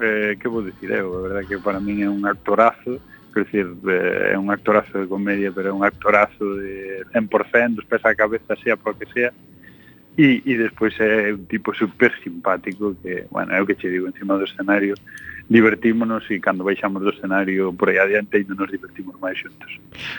[0.00, 3.02] eh, que vou dicir eu, a verdad que para min é un actorazo,
[3.34, 7.84] quer dizer, eh, é un actorazo de comedia, pero é un actorazo de 100%, dos
[7.84, 9.34] pés a cabeza, sea por que sea,
[10.16, 14.08] e, e despois é un tipo super simpático que, bueno, é o que che digo,
[14.08, 14.94] encima do escenario,
[15.48, 19.70] divertímonos e cando baixamos do escenario por aí adiante e nos divertimos máis xuntos.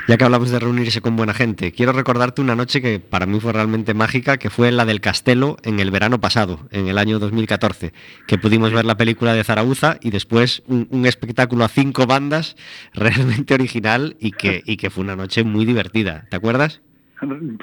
[0.07, 3.39] Ya que hablamos de reunirse con buena gente, quiero recordarte una noche que para mí
[3.39, 7.19] fue realmente mágica, que fue la del Castelo en el verano pasado, en el año
[7.19, 7.91] 2014,
[8.25, 12.55] que pudimos ver la película de Zaragoza y después un, un espectáculo a cinco bandas
[12.93, 16.25] realmente original y que, y que fue una noche muy divertida.
[16.29, 16.81] ¿Te acuerdas?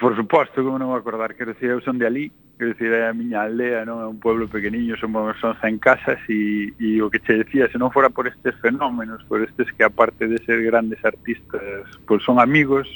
[0.01, 3.09] Por suposto, como non vou acordar, dicir, eu son de ali, Quero dicir, é eh,
[3.09, 7.11] a miña aldea, non é un pueblo pequeniño, somos son 100 casas e, e o
[7.11, 10.63] que che decía, se non fora por estes fenómenos, por estes que aparte de ser
[10.63, 12.87] grandes artistas, pois son amigos,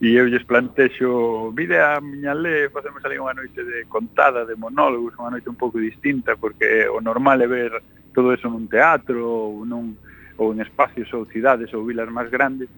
[0.00, 4.56] e eu lles plantexo, vide a miña aldea, facemos ali unha noite de contada, de
[4.56, 7.84] monólogos, unha noite un pouco distinta, porque o normal é ver
[8.16, 10.00] todo eso nun teatro ou, nun,
[10.40, 12.72] ou en espacios ou cidades ou vilas máis grandes,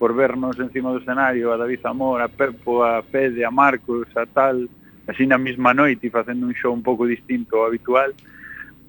[0.00, 4.24] por vernos encima do escenario a David Zamora, a Pepo, a Fede, a Marcos, a
[4.24, 4.64] tal,
[5.06, 8.12] así na mesma noite facendo un show un pouco distinto ao habitual,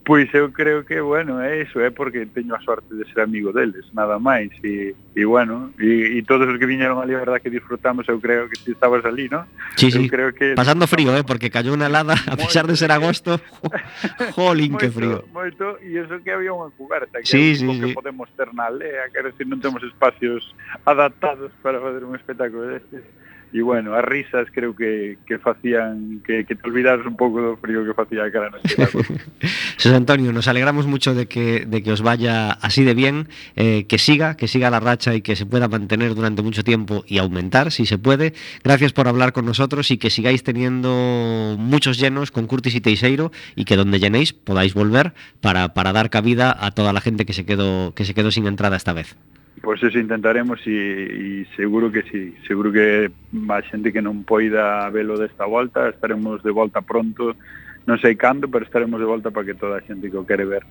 [0.04, 3.54] pois eu creo que, bueno, é iso, é porque teño a sorte de ser amigo
[3.54, 7.39] deles, nada máis, e, e bueno, e, e todos os que viñeron ali, a verdad
[7.39, 9.45] que disfrutamos, eu creo que ti estabas ali, ¿no?
[9.78, 10.58] Sí, eu sí, creo que...
[10.58, 12.97] pasando frío, eh, porque cayó unha helada, a pesar de ser eh.
[12.97, 13.38] agosto,
[14.36, 15.21] jolín, que frío.
[15.30, 17.95] Moito, e iso que había unha cuberta, que sí, é sí, que sí.
[17.95, 20.41] podemos ter na aldea, quero decir, non temos espacios
[20.82, 23.06] adaptados para fazer un espectáculo destes.
[23.54, 27.92] E bueno, as risas creo que, que que, te olvidaras un pouco do frío que
[27.92, 28.80] facía aquela noche.
[29.92, 33.98] Antonio, nos alegramos mucho de que, de que os vaya así de bien, eh, que
[33.98, 37.72] siga, que siga la racha y que se pueda mantener durante mucho tiempo y aumentar,
[37.72, 38.34] si se puede.
[38.64, 43.32] Gracias por hablar con nosotros y que sigáis teniendo muchos llenos con Curtis y Teixeiro
[43.56, 47.34] y que donde llenéis podáis volver para, para dar cabida a toda la gente que
[47.34, 49.18] se quedó, que se quedó sin entrada esta vez.
[49.62, 53.13] Pois eso intentaremos e, e seguro que sí, seguro que
[53.50, 57.38] a xente que non poida velo desta volta, estaremos de volta pronto,
[57.86, 60.50] non sei cando, pero estaremos de volta para que toda a xente que o quere
[60.50, 60.65] ver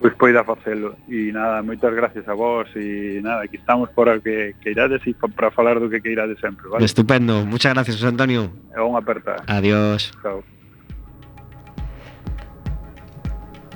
[0.00, 0.96] pois poida facelo.
[1.06, 5.12] E nada, moitas gracias a vos e nada, aquí estamos para que, que irades e
[5.14, 6.84] para falar do que que irades sempre, vale?
[6.84, 8.48] Estupendo, muchas gracias, José Antonio.
[8.72, 9.44] É unha aperta.
[9.44, 10.10] Adiós.
[10.24, 10.40] Chao.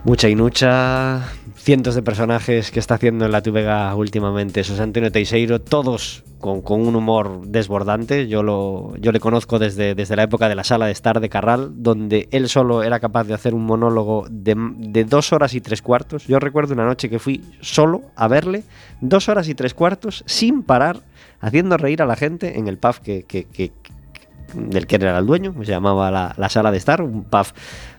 [0.04, 1.20] Mucha inucha,
[1.64, 4.62] cientos de personajes que está haciendo en la Tuvega últimamente.
[4.62, 8.28] José Antonio Teixeiro, todos con, con un humor desbordante.
[8.28, 11.30] Yo, lo, yo le conozco desde, desde la época de la sala de estar de
[11.30, 15.62] Carral, donde él solo era capaz de hacer un monólogo de, de dos horas y
[15.62, 16.26] tres cuartos.
[16.26, 18.62] Yo recuerdo una noche que fui solo a verle,
[19.00, 21.00] dos horas y tres cuartos, sin parar,
[21.40, 23.72] haciendo reír a la gente en el pub que, que- que-
[24.54, 27.46] del que era el dueño, se llamaba la, la sala de estar, un pub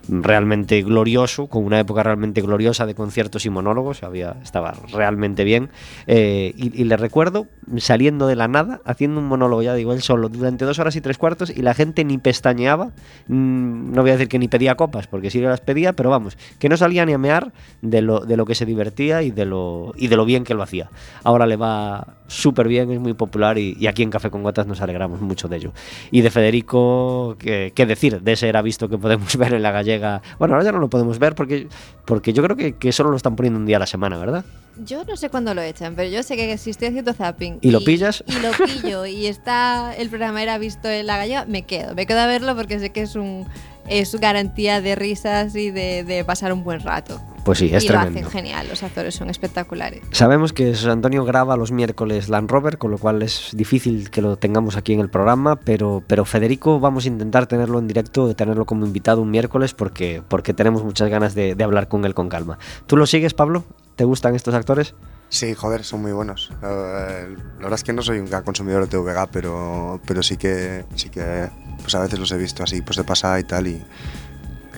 [0.08, 5.70] realmente glorioso, con una época realmente gloriosa de conciertos y monólogos, había, estaba realmente bien.
[6.06, 7.46] Eh, y, y le recuerdo
[7.78, 11.00] saliendo de la nada, haciendo un monólogo, ya digo, él solo, durante dos horas y
[11.00, 12.92] tres cuartos, y la gente ni pestañeaba,
[13.28, 16.38] mm, no voy a decir que ni pedía copas, porque sí las pedía, pero vamos,
[16.58, 19.44] que no salía ni a mear de lo, de lo que se divertía y de
[19.44, 20.90] lo, y de lo bien que lo hacía.
[21.24, 24.66] Ahora le va súper bien, es muy popular y, y aquí en Café con Gotas
[24.66, 25.72] nos alegramos mucho de ello.
[26.10, 28.20] Y de Federico, ¿qué, qué decir?
[28.20, 29.95] De ese era visto que podemos ver en la gallega.
[30.38, 31.68] Bueno, ahora ya no lo podemos ver porque,
[32.04, 34.44] porque yo creo que, que solo lo están poniendo un día a la semana, ¿verdad?
[34.84, 37.58] Yo no sé cuándo lo echan, pero yo sé que si estoy haciendo zapping.
[37.62, 38.22] ¿Y lo pillas?
[38.26, 41.94] Y lo pillo y está el programa era visto en la gallega, me quedo.
[41.94, 43.46] Me quedo a verlo porque sé que es un
[43.88, 47.20] es garantía de risas y de, de pasar un buen rato.
[47.46, 48.18] Pues sí, es y lo tremendo.
[48.18, 50.02] hacen genial, los actores son espectaculares.
[50.10, 54.20] Sabemos que José Antonio graba los miércoles Land Rover, con lo cual es difícil que
[54.20, 58.34] lo tengamos aquí en el programa, pero, pero Federico vamos a intentar tenerlo en directo,
[58.34, 62.14] tenerlo como invitado un miércoles, porque, porque tenemos muchas ganas de, de hablar con él
[62.14, 62.58] con calma.
[62.88, 63.64] ¿Tú lo sigues, Pablo?
[63.94, 64.96] ¿Te gustan estos actores?
[65.28, 66.50] Sí, joder, son muy buenos.
[66.64, 70.36] Eh, la verdad es que no soy un gran consumidor de TVG, pero, pero sí
[70.36, 71.48] que sí que
[71.80, 73.84] pues a veces los he visto así, pues de pasada y tal y,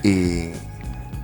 [0.02, 0.52] y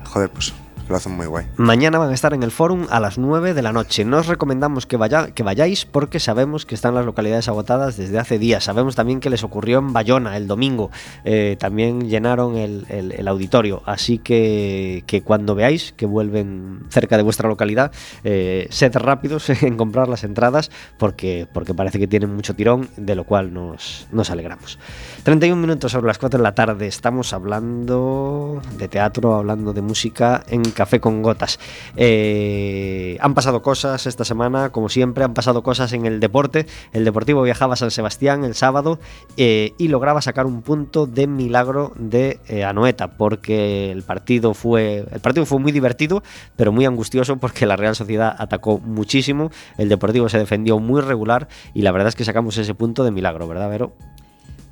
[0.04, 0.54] joder, pues
[0.88, 1.46] lo hacen muy guay.
[1.56, 4.04] Mañana van a estar en el Fórum a las 9 de la noche.
[4.04, 8.18] No os recomendamos que, vaya, que vayáis porque sabemos que están las localidades agotadas desde
[8.18, 8.64] hace días.
[8.64, 10.90] Sabemos también que les ocurrió en Bayona el domingo.
[11.24, 13.82] Eh, también llenaron el auditorio.
[13.86, 17.92] Así que, que cuando veáis que vuelven cerca de vuestra localidad,
[18.24, 23.14] eh, sed rápidos en comprar las entradas porque, porque parece que tienen mucho tirón, de
[23.14, 24.78] lo cual nos, nos alegramos.
[25.22, 26.86] 31 minutos sobre las 4 de la tarde.
[26.86, 31.58] Estamos hablando de teatro, hablando de música en Café con Gotas.
[31.96, 36.66] Eh, han pasado cosas esta semana, como siempre, han pasado cosas en el deporte.
[36.92, 38.98] El Deportivo viajaba a San Sebastián el sábado
[39.37, 45.06] eh, y lograba sacar un punto de milagro de eh, Anoeta, porque el partido fue
[45.10, 46.22] el partido fue muy divertido,
[46.56, 49.50] pero muy angustioso porque la Real Sociedad atacó muchísimo.
[49.78, 53.10] El Deportivo se defendió muy regular y la verdad es que sacamos ese punto de
[53.10, 53.92] milagro, ¿verdad, Vero?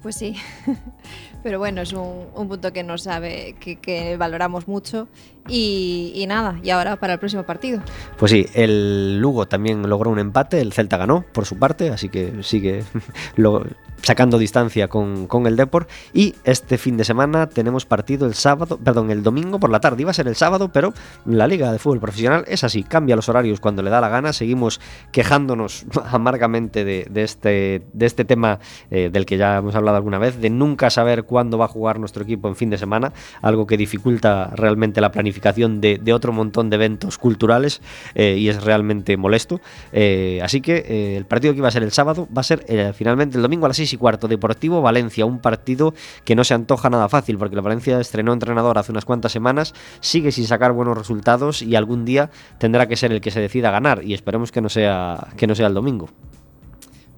[0.03, 0.37] Pues sí.
[1.43, 5.09] Pero bueno, es un, un punto que nos sabe, que, valoramos mucho.
[5.49, 7.83] Y, y nada, y ahora para el próximo partido.
[8.17, 12.09] Pues sí, el Lugo también logró un empate, el Celta ganó por su parte, así
[12.09, 12.85] que sigue
[13.37, 13.65] lo-
[14.03, 15.87] sacando distancia con, con el Depor.
[16.13, 20.03] Y este fin de semana tenemos partido el sábado, perdón, el domingo por la tarde.
[20.03, 20.93] Iba a ser el sábado, pero
[21.25, 24.33] la Liga de Fútbol Profesional es así, cambia los horarios cuando le da la gana.
[24.33, 24.81] Seguimos
[25.13, 28.59] quejándonos amargamente de, de este, de este tema
[28.91, 31.99] eh, del que ya hemos hablado alguna vez, de nunca saber cuándo va a jugar
[31.99, 36.33] nuestro equipo en fin de semana, algo que dificulta realmente la planificación de, de otro
[36.33, 37.81] montón de eventos culturales
[38.15, 39.61] eh, y es realmente molesto.
[39.93, 43.37] Eh, así que el partido que iba a ser el sábado va a ser finalmente
[43.37, 46.91] el domingo a las 6 y cuarto, Deportivo Valencia, un partido que no se antoja
[46.91, 50.97] nada fácil porque la Valencia estrenó entrenador hace unas cuantas semanas, sigue sin sacar buenos
[50.97, 54.53] resultados y algún día tendrá que ser el que se decida a ganar y esperemos
[54.53, 56.09] que no sea, que no sea el domingo.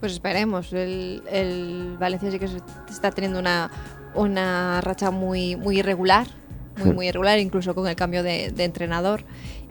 [0.00, 0.72] Pues esperemos.
[0.72, 2.48] El, el Valencia sí que
[2.90, 3.70] está teniendo una,
[4.14, 6.26] una racha muy, muy irregular.
[6.76, 6.92] Muy, Sí.
[6.92, 9.22] muy irregular, incluso con el cambio de, de entrenador.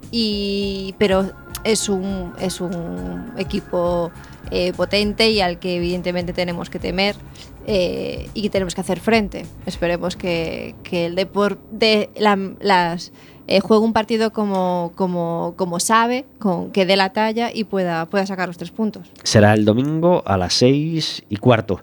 [0.09, 1.31] Y, pero
[1.65, 4.09] es un, es un equipo
[4.51, 7.15] eh, potente y al que evidentemente tenemos que temer
[7.67, 9.45] eh, y que tenemos que hacer frente.
[9.65, 13.11] Esperemos que, que el Depor de la- las
[13.47, 18.05] eh, juegue un partido como, como, como sabe, con, que dé la talla y pueda,
[18.05, 19.11] pueda sacar los tres puntos.
[19.23, 21.81] Será el domingo a las 6 y cuarto.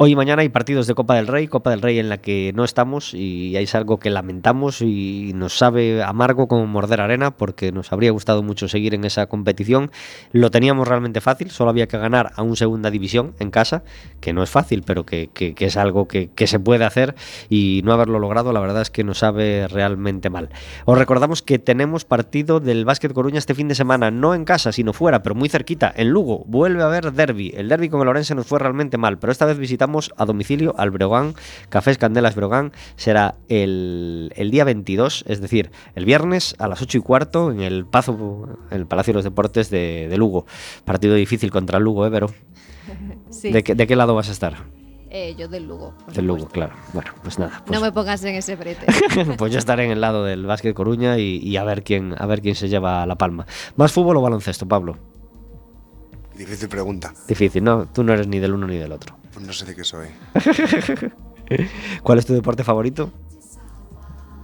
[0.00, 2.52] Hoy y mañana hay partidos de Copa del Rey, Copa del Rey en la que
[2.54, 7.72] no estamos y es algo que lamentamos y nos sabe amargo como morder arena porque
[7.72, 9.90] nos habría gustado mucho seguir en esa competición.
[10.30, 13.82] Lo teníamos realmente fácil, solo había que ganar a un segunda división en casa,
[14.20, 17.16] que no es fácil, pero que, es algo que, que se puede hacer
[17.50, 20.50] y no haberlo logrado la verdad es que nos sabe realmente mal.
[20.84, 24.70] Os recordamos que tenemos partido del Básquet Coruña este fin de semana, no en casa,
[24.70, 26.44] sino fuera, pero muy cerquita, en Lugo.
[26.46, 27.52] Vuelve a haber derby.
[27.56, 30.74] El derby con el Orense nos fue realmente mal, pero esta vez visitamos a domicilio
[30.78, 31.34] al Breogán,
[31.68, 32.72] Cafés Candelas Breogán.
[32.96, 37.60] Será el, el día 22, es decir, el viernes a las 8 y cuarto en
[37.60, 40.46] el, Pazo, en el Palacio de los Deportes de, de Lugo.
[40.84, 42.30] Partido difícil contra el Lugo, ¿eh, Vero?
[43.30, 43.52] Sí.
[43.52, 44.54] ¿De, qué, de qué lado vas a estar?
[45.10, 45.94] Eh, yo del Lugo.
[46.12, 46.52] Del Lugo, supuesto.
[46.54, 46.74] claro.
[46.92, 47.62] Bueno, pues nada.
[47.66, 48.86] pues- No me pongas en ese brete.
[49.38, 52.26] pues yo estaré en el lado del básquet Coruña y, y a ver quién a
[52.26, 53.46] ver quién se lleva la palma.
[53.76, 54.96] ¿Más fútbol o baloncesto, Pablo?
[56.36, 57.12] Difícil pregunta.
[57.26, 57.86] Difícil, ¿no?
[57.86, 59.16] Tú no eres ni del uno ni del otro.
[59.38, 60.08] Pues no sé de qué soy.
[62.02, 63.12] ¿Cuál es tu deporte favorito?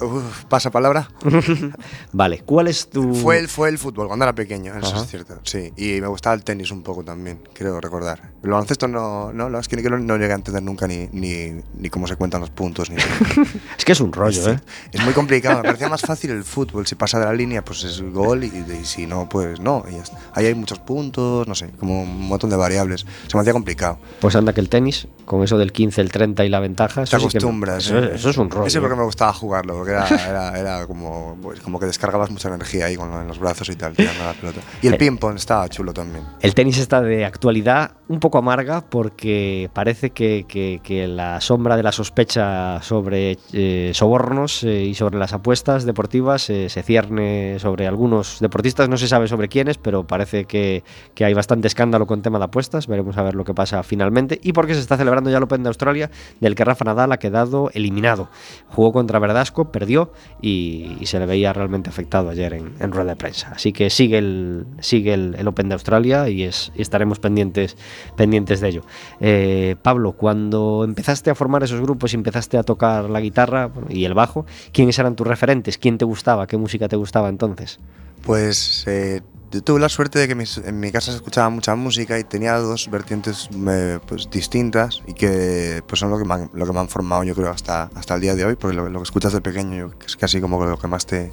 [0.00, 1.08] Uf, pasa palabra.
[2.12, 3.14] Vale, ¿cuál es tu...?
[3.14, 5.02] Fue el, fue el fútbol cuando era pequeño, eso Ajá.
[5.04, 5.38] es cierto.
[5.44, 8.32] Sí, y me gustaba el tenis un poco también, creo recordar.
[8.42, 11.60] El baloncesto no, no, no, es que no, no llegué a entender nunca ni, ni,
[11.78, 12.90] ni cómo se cuentan los puntos.
[12.90, 12.96] Ni
[13.78, 14.60] Es que es un rollo, ¿eh?
[14.92, 16.86] Es muy complicado, me parecía más fácil el fútbol.
[16.86, 19.84] Si pasa de la línea, pues es gol y, y si no, pues no.
[19.90, 19.94] y.
[20.32, 23.06] Ahí hay muchos puntos, no sé, como un montón de variables.
[23.26, 23.98] Se me hacía complicado.
[24.20, 27.04] Pues anda que el tenis, con eso del 15, el 30 y la ventaja...
[27.04, 27.86] Te eso sí acostumbras.
[27.86, 28.12] eso, ¿eh?
[28.14, 28.66] eso es un rollo.
[28.66, 28.80] Ese ¿eh?
[28.80, 32.86] porque me gustaba jugarlo, porque era, era, era como, pues, como que descargabas mucha energía
[32.86, 34.60] ahí con en los brazos y tal, tirando la pelota.
[34.82, 34.98] Y el Eh.
[34.98, 36.24] ping-pong estaba chulo también.
[36.40, 41.76] El tenis está de actualidad un poco amarga porque parece que, que- que la sombra
[41.76, 47.58] de la sospecha sobre eh, sobornos eh, y sobre las apuestas deportivas eh, se cierne
[47.58, 48.88] sobre algunos deportistas.
[48.88, 52.44] No se sabe sobre quiénes, pero parece que, que hay bastante escándalo con tema de
[52.44, 52.86] apuestas.
[52.86, 54.38] Veremos a ver lo que pasa finalmente.
[54.42, 56.10] Y porque se está celebrando ya el Open de Australia,
[56.40, 58.28] del que Rafa Nadal ha quedado eliminado.
[58.68, 63.50] Jugó contra Verdasco, perdió y, se le veía realmente afectado ayer en, rueda de prensa.
[63.54, 67.76] Así que sigue el, sigue el, Open de Australia y, es, estaremos pendientes,
[68.16, 68.82] pendientes de ello.
[69.20, 74.04] Eh, Pablo, cuando empezaste a formar esos grupos y empezaste a tocar la guitarra y
[74.04, 75.76] el bajo, ¿quiénes eran tus referentes?
[75.76, 76.46] ¿Quién te gustaba?
[76.46, 77.80] ¿Qué música te gustaba entonces?
[78.22, 79.22] Pues eh,
[79.54, 82.56] yo tuve la suerte de que en mi casa se escuchaba mucha música y tenía
[82.56, 86.80] dos vertientes eh, pues, distintas y que pues, son lo que, han, lo que me
[86.80, 89.40] han formado yo creo hasta, hasta el día de hoy, porque lo, que escuchas de
[89.40, 91.32] pequeño es casi como lo que más te,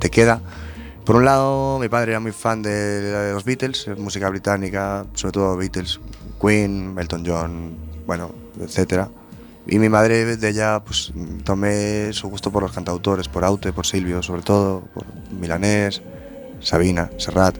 [0.00, 0.42] te queda.
[1.04, 5.56] Por un lado, mi padre era muy fan de, los Beatles, música británica, sobre todo
[5.56, 6.00] Beatles,
[6.40, 9.08] Queen, Elton John, bueno, etcétera.
[9.66, 11.12] Y mi madre de ella, pues
[11.44, 16.02] tomé su gusto por los cantautores, por Aute, por Silvio, sobre todo, por Milanés,
[16.60, 17.56] Sabina, Serrat.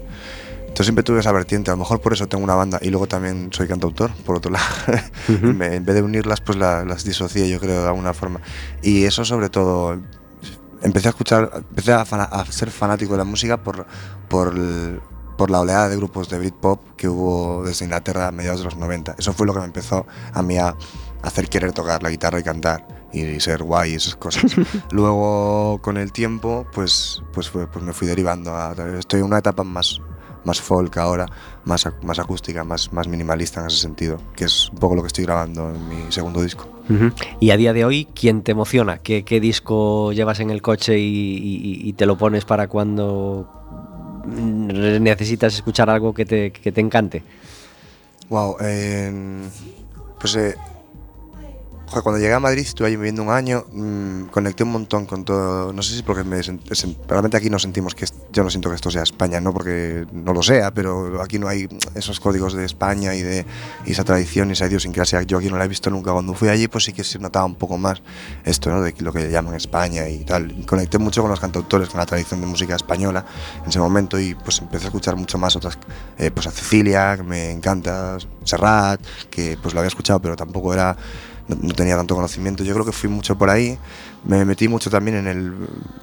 [0.61, 3.09] Entonces siempre tuve esa vertiente, a lo mejor por eso tengo una banda y luego
[3.09, 4.65] también soy cantautor, por otro lado.
[5.43, 8.41] Me- en vez de unirlas, pues la- las disocié, yo creo, de alguna forma.
[8.83, 9.99] Y eso sobre todo,
[10.83, 13.85] empecé a escuchar, empecé a, a ser fanático de la música por,
[14.29, 15.01] por, el-
[15.37, 18.77] por la oleada de grupos de Britpop que hubo desde Inglaterra a mediados de los
[18.77, 19.17] 90.
[19.19, 20.77] Eso fue lo que me empezó a mí a
[21.23, 24.55] hacer querer tocar la guitarra y cantar y ser guay y esas cosas.
[24.91, 28.55] Luego, con el tiempo, pues, pues, fue- pues me fui derivando.
[28.55, 30.01] A, estoy en una etapa más,
[30.45, 31.27] más folk ahora,
[31.65, 35.09] más, más acústica, más, más minimalista en ese sentido, que es un poco lo que
[35.09, 36.67] estoy grabando en mi segundo disco.
[37.39, 38.99] Y a día de hoy, ¿quién te emociona?
[38.99, 41.05] ¿Qué, qué disco llevas en el coche y,
[41.37, 43.49] y- y te lo pones para cuando
[44.27, 47.23] necesitas escuchar algo que te, que te encante?
[48.29, 48.57] Wow,
[50.21, 50.55] pues eh,
[51.91, 55.25] joder, cuando llegué a Madrid, estuve allí viviendo un año, mm, conecté un montón con
[55.25, 56.41] todo, no sé si porque me
[57.09, 60.33] realmente aquí no sentimos que, yo no siento que esto sea España, no porque no
[60.33, 63.45] lo sea, pero aquí no hay esos códigos de España y de
[63.85, 66.49] y esa tradición y esa idiosincrasia, yo aquí no la he visto nunca, cuando fui
[66.49, 68.03] allí pues sí que se notaba un poco más
[68.45, 68.83] esto, ¿no?
[68.83, 72.41] de lo que llaman España y tal, conecté mucho con los cantautores, con la tradición
[72.41, 73.27] de música española
[73.65, 75.77] en ese momento y pues empecé a escuchar mucho más otras,
[76.19, 80.73] eh, pues a Cecilia, que me encanta, Serrat, que pues lo había escuchado pero tampoco
[80.73, 80.97] era
[81.57, 82.65] no, tenía tanto conocimiento.
[82.65, 83.79] Yo creo que fui mucho por ahí.
[84.25, 85.55] Me metí mucho también en el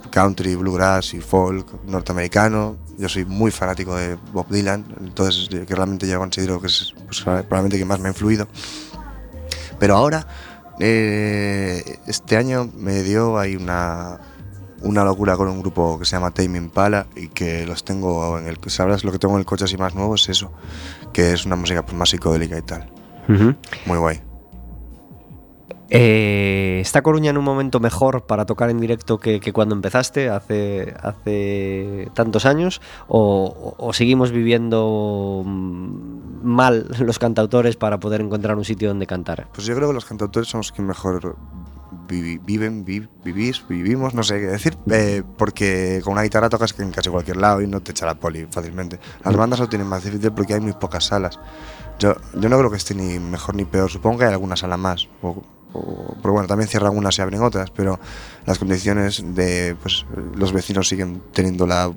[0.09, 2.77] country, bluegrass y folk norteamericano.
[2.97, 7.21] Yo soy muy fanático de Bob Dylan, entonces que realmente yo considero que es pues,
[7.21, 8.47] probablemente que más me ha influido.
[9.79, 10.27] Pero ahora,
[10.79, 14.19] eh, este año me dio ahí una,
[14.81, 18.47] una locura con un grupo que se llama Tame Impala y que los tengo en
[18.47, 20.51] el sabrás lo que tengo en el coche así más nuevo es eso,
[21.13, 22.91] que es una música pues, más psicodélica y tal.
[23.85, 24.26] Muy guay.
[25.89, 30.29] Eh, ¿Está Coruña en un momento mejor para tocar en directo que, que cuando empezaste
[30.29, 32.81] hace, hace tantos años?
[33.07, 39.47] ¿O, o- seguimos viviendo mm, mal los cantautores para poder encontrar un sitio donde cantar?
[39.53, 41.35] Pues yo creo que los cantautores son los que mejor
[42.07, 46.77] vivi- viven, vi- vivís, vivimos, no sé qué decir, eh, porque con una guitarra tocas
[46.79, 48.99] en casi cualquier lado y no te echa la poli fácilmente.
[49.23, 51.39] Las bandas lo tienen más difícil porque hay muy pocas salas.
[51.99, 54.75] Yo, yo no creo que esté ni mejor ni peor, supongo que hay alguna sala
[54.77, 55.07] más.
[55.21, 55.41] o-
[55.73, 57.99] o- pero bueno, también cierran unas y abren otras, pero
[58.45, 60.05] las condiciones de pues
[60.35, 61.91] los vecinos siguen teniendo la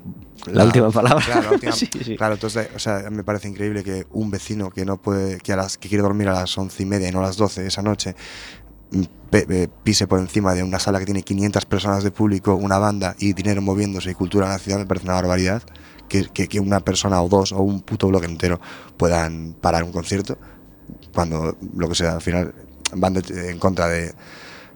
[0.47, 1.23] La última palabra.
[1.25, 2.15] Claro, la última- Sí, sí.
[2.17, 5.55] claro, entonces, o sea, me parece increíble que un vecino que no puede, que a
[5.55, 7.81] las que quiere dormir a las once y media y no a las 12 esa
[7.83, 8.15] noche,
[8.91, 9.03] mm,
[9.33, 13.15] eh, pise por encima de una sala que tiene 500 personas de público, una banda
[13.19, 15.61] y dinero moviéndose y cultura en la ciudad, me parece una barbaridad.
[16.09, 18.59] Que, que, que una persona o dos o un puto bloque entero
[18.97, 20.37] puedan parar un concierto
[21.13, 22.53] cuando lo que sea al final
[22.93, 24.13] van de- en contra de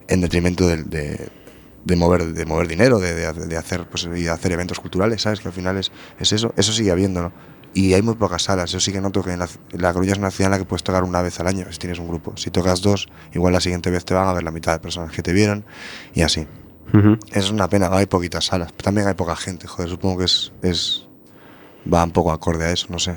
[0.07, 1.29] en detrimento del- de,
[1.83, 5.21] de mover de mover dinero de, de- de hacer pues y de hacer eventos culturales
[5.21, 7.31] sabes que al final es, es eso eso sigue habiéndolo
[7.73, 10.17] y hay muy pocas salas yo sí que noto que en la, la Coruña es
[10.17, 12.33] una ciudad en la que puedes tocar una vez al año si tienes un grupo
[12.37, 15.11] si tocas dos igual la siguiente vez te van a ver la mitad de personas
[15.11, 15.65] que te vieron
[16.13, 16.47] y así
[16.93, 17.17] Ujú.
[17.33, 18.71] Es una pena, hay poquitas salas.
[18.73, 21.07] También hay poca gente, joder, supongo que es, es
[21.91, 23.15] va un poco acorde a eso, no sé.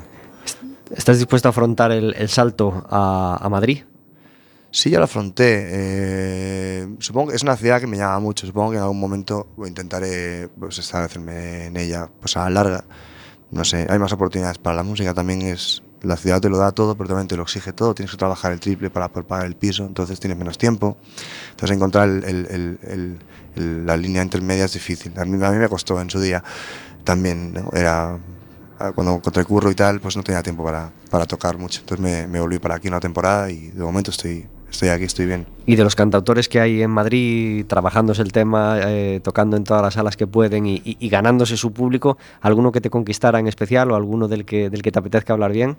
[0.93, 3.83] ¿Estás dispuesto a afrontar el, el salto a, a Madrid?
[4.71, 5.65] Sí, ya lo afronté.
[5.71, 8.45] eh, supongo que es una ciudad que me llama mucho.
[8.45, 12.83] Supongo que en algún momento intentaré pues, establecerme en ella pues, a la larga.
[13.51, 15.13] No sé, hay más oportunidades para la música.
[15.13, 15.81] También es.
[16.01, 17.93] La ciudad te lo da todo, pero también te lo exige todo.
[17.93, 20.95] Tienes que trabajar el triple para poder pagar el piso, entonces tienes menos tiempo.
[21.51, 23.19] Entonces, encontrar el- el-
[23.57, 25.11] el- la línea intermedia es difícil.
[25.19, 26.41] A mí, a mí me costó en su día
[27.03, 27.53] también.
[27.53, 27.69] ¿no?
[27.73, 28.17] Era.
[28.79, 31.81] ah, Cuando encontré curro y tal, pues no tenía tiempo para, para tocar mucho.
[31.81, 35.25] Entonces me, me volví para aquí una temporada y de momento estoy, estoy aquí, estoy
[35.25, 35.45] bien.
[35.65, 39.81] Y de los cantautores que hay en Madrid, trabajándose el tema, eh, tocando en todas
[39.83, 43.47] las salas que pueden y, y- y ganándose su público, ¿alguno que te conquistara en
[43.47, 45.77] especial o alguno del que, del que te apetezca hablar bien?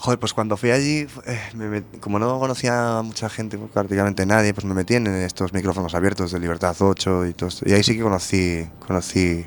[0.00, 4.24] Joder, pues cuando fui allí, eh, me met- como no conocía a mucha gente, prácticamente
[4.26, 7.68] nadie, pues me metí en estos micrófonos abiertos de Libertad 8 y todo esto.
[7.68, 9.44] Y ahí sí que conocí, conocí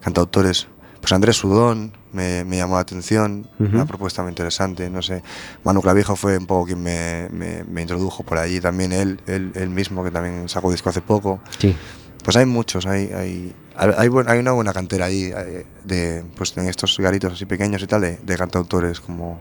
[0.00, 0.66] cantautores.
[1.00, 5.22] Pues Andrés Sudón me, me llamó la atención, una propuesta muy interesante, no sé.
[5.64, 9.52] Manu Clavijo fue un poco quien me, me- me introdujo por allí, también él, él,
[9.54, 11.40] él mismo, que también sacó disco hace poco.
[11.58, 11.76] Sí.
[12.24, 16.66] Pues hay muchos, hay, hay, hay, hay una buena cantera ahí, eh, de, pues en
[16.68, 19.38] estos garitos así pequeños y tal, de, de cantautores como,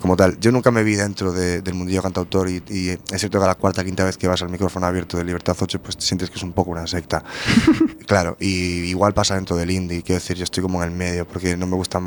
[0.00, 0.38] como tal.
[0.40, 3.48] Yo nunca me vi dentro de- del mundillo cantautor y, y es cierto que a
[3.48, 6.30] la cuarta, quinta vez que vas al micrófono abierto de Libertad 8, pues te sientes
[6.30, 7.22] que es un poco una secta.
[8.06, 11.26] claro, y igual pasa dentro del indie, quiero decir, yo estoy como en el medio
[11.26, 12.00] porque no me gusta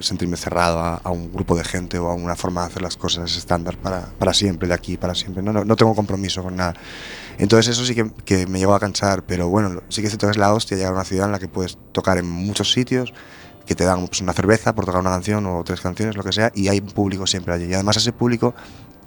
[0.00, 2.96] sentirme cerrado a, a un grupo de gente o a una forma de hacer las
[2.96, 5.42] cosas estándar para, para siempre, de aquí para siempre.
[5.42, 6.74] No, no, no tengo compromiso con nada.
[7.38, 10.26] Entonces eso sí que, que me llegó a cansar, pero bueno, sí que es cierto
[10.26, 12.72] que es la hostia llegar a una ciudad en la que puedes tocar en muchos
[12.72, 13.12] sitios,
[13.66, 16.32] que te dan pues, una cerveza por tocar una canción o tres canciones, lo que
[16.32, 17.66] sea, y hay un público siempre allí.
[17.66, 18.54] Y además ese público,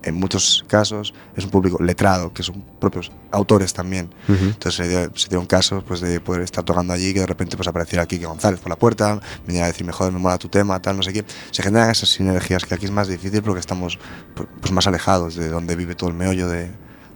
[0.03, 4.09] en muchos casos, es un público letrado, que son propios autores también.
[4.27, 4.45] Ujú.
[4.45, 7.25] Entonces se dio, se dio un caso pues, de poder estar tocando allí que de
[7.25, 10.49] repente pues, apareciera Kike González por la puerta, venía a decirme, joder, me mola tu
[10.49, 11.25] tema, tal, no sé qué.
[11.51, 13.97] Se generan esas sinergias que aquí es más difícil porque estamos
[14.35, 16.69] pues, pues, más alejados de donde vive todo el meollo de,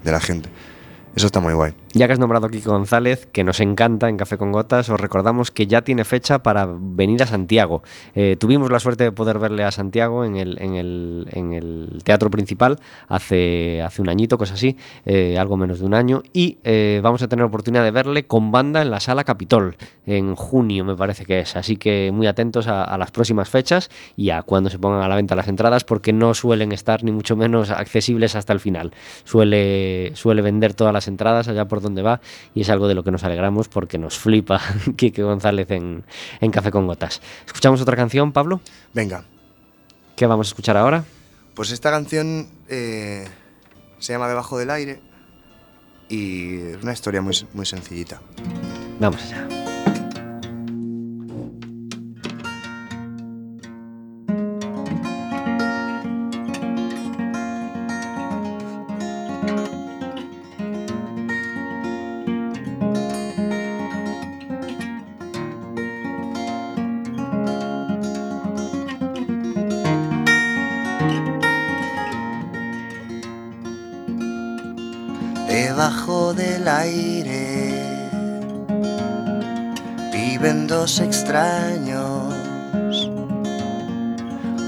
[0.04, 0.50] de la gente.
[1.16, 1.74] Eso está muy guay.
[1.94, 5.00] Ya que has nombrado a Kiko González, que nos encanta en Café con Gotas, os
[5.00, 7.84] recordamos que ya tiene fecha para venir a Santiago.
[8.16, 12.02] Eh, tuvimos la suerte de poder verle a Santiago en el, en el, en el
[12.04, 17.00] teatro principal hace, un añito, cosa así, eh, algo menos de un año, y eh,
[17.04, 19.76] vamos a tener oportunidad de verle con banda en la sala Capitol,
[20.08, 21.56] en junio me parece que es.
[21.56, 25.08] Así que muy atentos a, a las próximas fechas y a cuando se pongan a
[25.08, 28.94] la venta las entradas, porque no suelen estar ni mucho menos accesibles hasta el final.
[29.26, 32.22] Suele, suele vender todas las entradas allá por donde va
[32.54, 34.62] y es algo de lo que nos alegramos porque nos flipa
[34.96, 36.04] Quique González en,
[36.42, 37.22] en Café con Gotas.
[37.46, 38.62] ¿Escuchamos otra canción, Pablo?
[38.94, 39.26] Venga,
[40.16, 41.04] ¿Qué vamos a escuchar ahora?
[41.56, 43.28] pues esta canción eh,
[44.00, 45.00] se llama Debajo del aire
[46.10, 48.22] y es una historia muy, muy sencillita.
[49.00, 49.63] Vamos allá.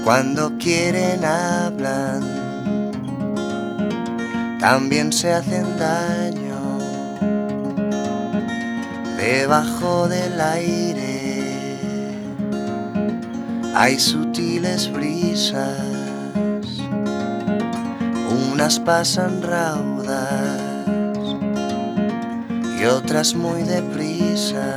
[0.06, 2.22] Cuando quieren hablan,
[4.60, 6.78] también se hacen daño.
[9.16, 11.78] Debajo del aire
[13.74, 15.80] hay sutiles brisas
[18.52, 20.60] unas pasan raudas
[22.78, 24.76] y otras muy deprisa.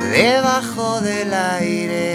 [0.00, 2.05] Debajo del aire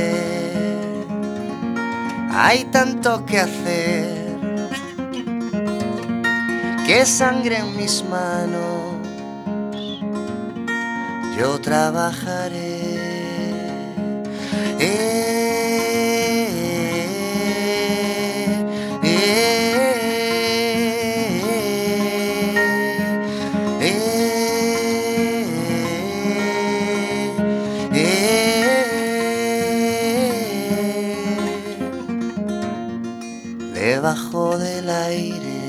[2.43, 4.37] hay tanto que hacer
[6.87, 8.81] que sangre en mis manos
[11.37, 12.70] yo trabajaré.
[33.93, 35.59] Debajo del aire,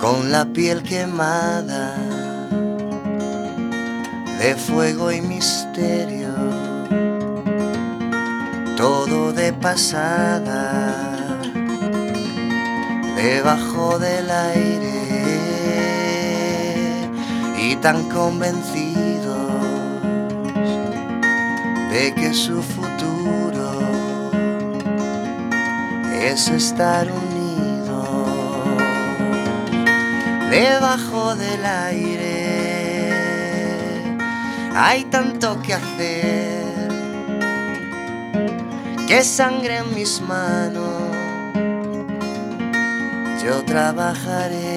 [0.00, 1.94] con la piel quemada
[4.40, 6.34] de fuego y misterio,
[8.76, 10.92] todo de pasada,
[13.14, 14.90] debajo del aire.
[17.62, 19.52] y tan convencidos
[21.92, 22.89] de que su futuro
[26.20, 28.08] es estar unidos
[30.50, 32.20] debajo del aire.
[34.74, 36.60] Hay tanto que hacer
[39.08, 41.16] que sangre en mis manos.
[43.42, 44.69] Yo trabajaré.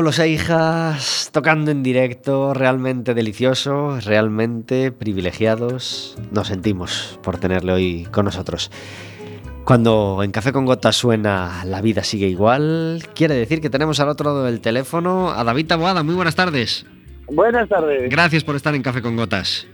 [0.00, 6.16] Pablo Seijas tocando en directo, realmente delicioso, realmente privilegiados.
[6.32, 8.70] Nos sentimos por tenerle hoy con nosotros.
[9.66, 14.08] Cuando en Café con Gotas suena La vida sigue igual, quiere decir que tenemos al
[14.08, 16.02] otro lado del teléfono a David Taboada.
[16.02, 16.86] Muy buenas tardes.
[17.26, 18.08] Buenas tardes.
[18.08, 19.66] Gracias por estar en Café con Gotas.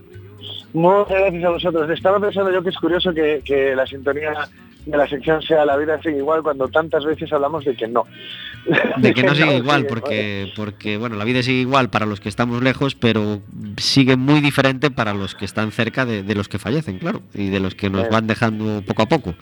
[0.72, 1.88] Muchas gracias a vosotros.
[1.90, 4.48] Estaba pensando yo que es curioso que, que la sintonía
[4.86, 8.06] de la sección sea La vida sigue igual cuando tantas veces hablamos de que no.
[8.96, 12.28] De que no sigue igual, porque, porque bueno, la vida sigue igual para los que
[12.28, 13.40] estamos lejos, pero
[13.76, 17.48] sigue muy diferente para los que están cerca de, de los que fallecen, claro, y
[17.48, 19.34] de los que nos van dejando poco a poco.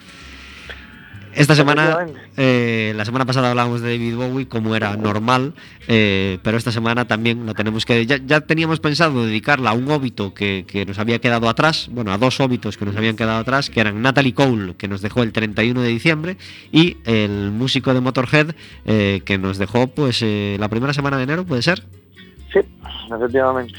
[1.35, 2.07] Esta semana,
[2.37, 5.53] eh, la semana pasada hablábamos de David Bowie como era normal,
[5.87, 8.05] eh, pero esta semana también lo tenemos que...
[8.05, 12.13] Ya, ya teníamos pensado dedicarla a un óbito que, que nos había quedado atrás, bueno,
[12.13, 15.23] a dos óbitos que nos habían quedado atrás, que eran Natalie Cole, que nos dejó
[15.23, 16.37] el 31 de diciembre,
[16.71, 18.55] y el músico de Motorhead,
[18.85, 21.83] eh, que nos dejó pues eh, la primera semana de enero, ¿puede ser?
[22.53, 22.59] Sí,
[23.13, 23.73] efectivamente.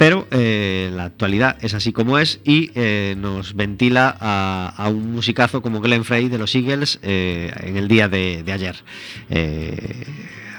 [0.00, 5.60] Pero eh, la actualidad es así como es y eh, nos ventila a, un musicazo
[5.60, 8.76] como Glenn Frey de los Eagles eh, en el día de, ayer.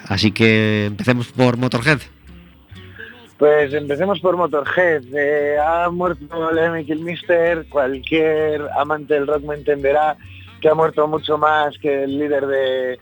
[0.07, 2.01] Así que empecemos por Motorhead.
[3.39, 5.05] Pues empecemos por Motorhead.
[5.59, 10.17] Ha muerto Lemmy Kilmister, cualquier amante del rock me entenderá
[10.61, 12.99] que ha muerto mucho más que el líder de,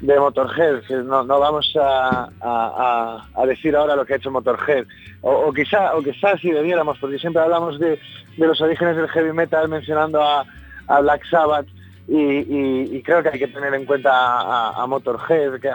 [0.00, 0.80] de Motorhead.
[0.86, 4.86] Que no, no vamos a, a- decir ahora lo que ha hecho Motorhead.
[5.22, 7.98] O, quizá, o quizá si debiéramos, porque siempre hablamos de,
[8.36, 10.44] de los orígenes del heavy metal mencionando a,
[10.88, 11.66] a Black Sabbath.
[12.08, 12.16] Y,
[12.96, 15.70] y- creo que hay que tener en cuenta a, Motorhead, que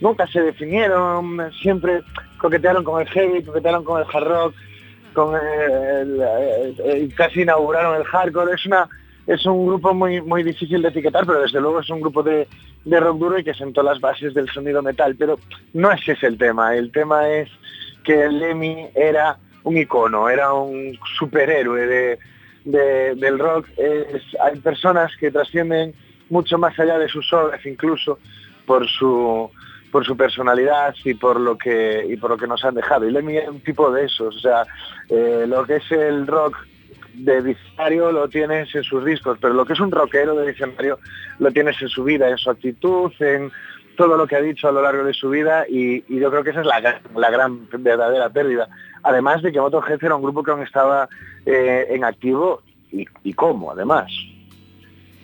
[0.00, 2.02] nunca se definieron, siempre
[2.38, 4.54] coquetearon con el heavy, coquetearon con el hard rock,
[5.14, 6.20] con el-
[6.84, 8.54] el- casi inauguraron el hardcore.
[8.54, 8.88] Es una
[9.28, 12.48] es un grupo muy muy difícil de etiquetar, pero desde luego es un grupo de,
[12.84, 15.14] de rock duro y que sentó las bases del sonido metal.
[15.16, 15.38] Pero
[15.74, 16.74] no ese es el tema.
[16.74, 17.48] El tema es
[18.04, 22.18] que Lemmy era un icono, era un superhéroe de,
[22.64, 23.68] de- del rock.
[24.44, 25.94] Hay personas que trascienden
[26.30, 28.18] mucho más allá de sus obras, incluso
[28.66, 29.50] por su
[29.90, 33.06] por su personalidad y por lo que y por lo que nos han dejado.
[33.06, 34.62] Y Lemmy es un tipo de esos, o sea,
[35.08, 36.56] eh, lo que es el rock
[37.18, 40.98] de diccionario lo tienes en sus discos, pero lo que es un rockero de diccionario
[41.38, 43.50] lo tienes en su vida, en su actitud, en
[43.96, 46.50] todo lo que ha dicho a lo largo de su vida y, yo creo que
[46.50, 48.68] esa es la, gran- la gran verdadera pérdida.
[49.02, 51.08] Además de que Motorhead era un grupo que aún estaba
[51.44, 52.62] eh, en activo
[52.92, 54.06] y, y cómo, además,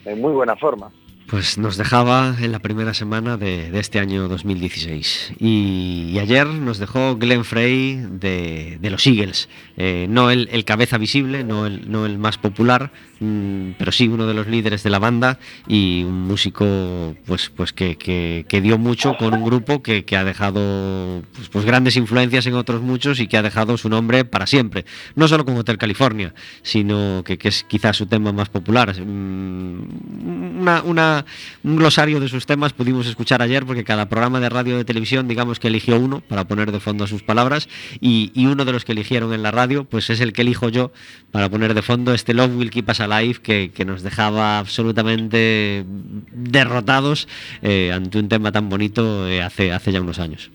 [0.05, 0.91] en muy buena forma.
[1.35, 5.33] Pues nos dejaba en la primera semana de, este año 2016.
[5.41, 9.49] Y, y ayer nos dejó Glenn Frey de, los Eagles.
[9.77, 14.29] Eh, no el, cabeza visible, no el, no el más popular, mm, pero sí uno
[14.29, 19.17] de los líderes de la banda y un músico pues, pues que, que- dio mucho
[19.17, 23.27] con un grupo que, que ha dejado pues, pues grandes influencias en otros muchos y
[23.27, 24.85] que ha dejado su nombre para siempre.
[25.17, 26.33] No solo con Hotel California,
[26.63, 28.95] sino que, es quizás su tema más popular.
[29.05, 31.24] Mm, Una,
[31.63, 35.29] un glosario de sus temas pudimos escuchar ayer porque cada programa de radio de televisión
[35.29, 37.69] digamos que eligió uno para poner de fondo a sus palabras
[38.01, 40.93] y, uno de los que eligieron en la radio pues es el que elijo yo
[41.31, 45.85] para poner de fondo este Love Will Keep Us Alive que, nos dejaba absolutamente
[46.33, 47.29] derrotados
[47.63, 50.51] eh, ante un tema tan bonito eh, hace, hace ya unos años.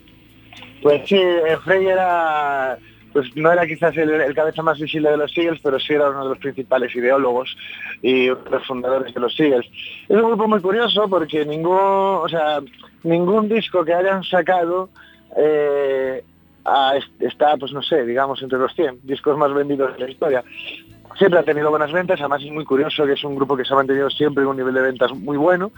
[0.82, 1.20] Pues sí,
[1.64, 2.78] Frey era,
[3.14, 6.24] pues no era quizás el, cabeza más visible de los Eagles, pero sí era uno
[6.24, 7.56] de los principales ideólogos
[8.02, 9.66] y los fundadores de los Eagles.
[10.08, 12.60] Es un grupo muy curioso porque ningún, o sea,
[13.04, 14.90] ningún disco que hayan sacado
[15.38, 16.24] eh,
[17.20, 20.44] está, pues no sé, digamos entre los 100 discos más vendidos de la historia.
[21.18, 23.74] Siempre ha tenido buenas ventas, además es muy curioso que es un grupo que se
[23.74, 25.72] ha mantenido siempre en un nivel de ventas muy bueno,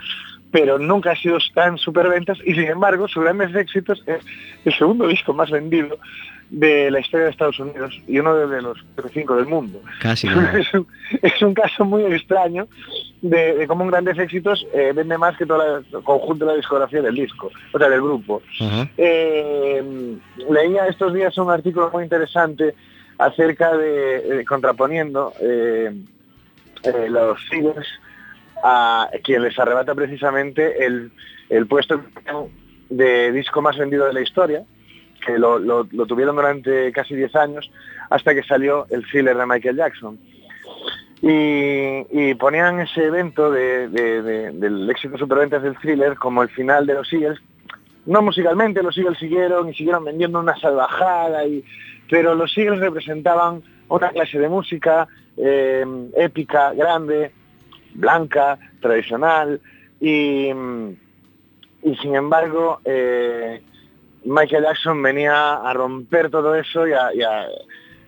[0.51, 4.23] pero nunca ha sido tan superventas y sin embargo su grandes éxitos es
[4.65, 5.97] el segundo disco más vendido
[6.51, 8.77] de la historia de Estados Unidos y uno de los
[9.13, 9.81] cinco del mundo.
[10.01, 10.27] Casi.
[10.53, 10.85] es, un,
[11.21, 12.67] es, un, caso muy extraño
[13.21, 16.57] de, de cómo un grandes éxitos eh, vende más que todo el conjunto de la
[16.57, 18.41] discografía del disco, o sea, del grupo.
[18.59, 18.89] Uh -huh.
[18.97, 20.17] eh,
[20.49, 22.75] leía estos días un artículo muy interesante
[23.21, 25.93] acerca de, contraponiendo eh,
[26.83, 27.87] eh, los Seagulls
[28.63, 31.11] a quien les arrebata precisamente el,
[31.49, 32.01] el puesto
[32.89, 34.63] de disco más vendido de la historia,
[35.23, 37.71] que lo, lo, tuvieron durante casi 10 años,
[38.09, 40.19] hasta que salió el thriller de Michael Jackson.
[41.21, 46.87] Y, ponían ese evento de, de, de, del éxito superventas del thriller como el final
[46.87, 47.39] de los Eagles.
[48.07, 51.63] No musicalmente, los Eagles siguieron y siguieron vendiendo una salvajada, y,
[52.11, 55.07] pero los Eagles representaban una clase de música
[55.37, 55.85] eh,
[56.17, 57.31] épica, grande,
[57.93, 59.61] blanca, tradicional,
[60.01, 63.61] y, y sin embargo eh,
[64.25, 66.91] Michael Jackson venía a romper todo eso y,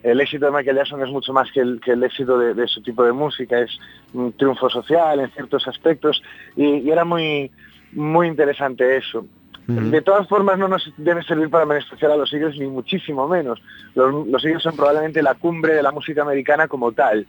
[0.03, 3.05] el éxito de Michael Jackson es mucho más que el, éxito de, de, su tipo
[3.05, 3.71] de música, es
[4.13, 6.21] un triunfo social en ciertos aspectos
[6.57, 7.49] y, y era muy,
[7.93, 9.25] muy interesante eso.
[9.66, 13.61] De todas formas no nos debe servir para menospreciar a los Eagles ni muchísimo menos.
[13.95, 17.26] Los, los son probablemente la cumbre de la música americana como tal.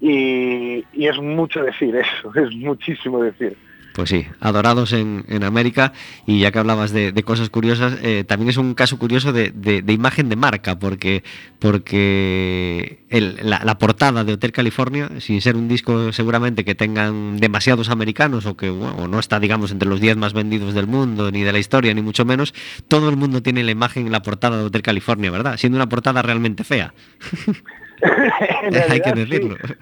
[0.00, 3.56] Y, es mucho decir eso, es muchísimo decir.
[3.96, 5.94] Pues sí, adorados en, en América
[6.26, 9.52] y ya que hablabas de, de cosas curiosas, eh, también es un caso curioso de,
[9.52, 11.24] de, de, imagen de marca, porque,
[11.58, 17.38] porque el, la, la, portada de Hotel California, sin ser un disco seguramente que tengan
[17.38, 21.30] demasiados americanos o que bueno, no está, digamos, entre los 10 más vendidos del mundo,
[21.30, 22.52] ni de la historia, ni mucho menos,
[22.88, 25.56] todo el mundo tiene la imagen en la portada de Hotel California, ¿verdad?
[25.56, 26.92] Siendo una portada realmente fea.
[28.90, 29.56] Hay que decirlo.
[29.66, 29.74] Sí.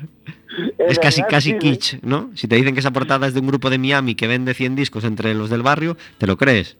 [0.78, 2.30] Es casi, casi kitsch, ¿no?
[2.34, 4.76] Si te dicen que esa portada es de un grupo de Miami que vende 100
[4.76, 6.76] discos entre los del barrio, ¿te lo crees?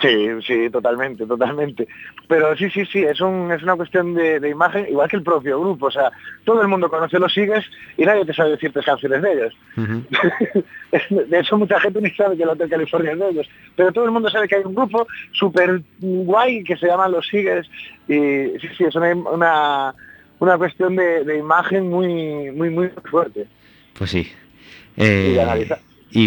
[0.00, 1.86] Sí, sí, totalmente, totalmente.
[2.26, 5.22] Pero sí, sí, sí, es, un, es una cuestión de, de, imagen, igual que el
[5.22, 5.86] propio grupo.
[5.86, 6.10] O sea,
[6.44, 7.64] todo el mundo conoce los sigues
[7.98, 9.54] y nadie te sabe decir tres canciones de ellos.
[9.76, 11.26] Uh -huh.
[11.26, 13.50] de hecho, mucha gente ni sabe que el Hotel California es de ellos.
[13.76, 17.26] Pero todo el mundo sabe que hay un grupo súper guay que se llama Los
[17.26, 17.68] Sigues.
[18.08, 19.94] Y sí, sí, es una, una
[20.42, 23.46] una cuestión de, de, imagen muy, muy, muy fuerte.
[23.96, 24.32] Pues sí.
[24.96, 25.38] Eh, y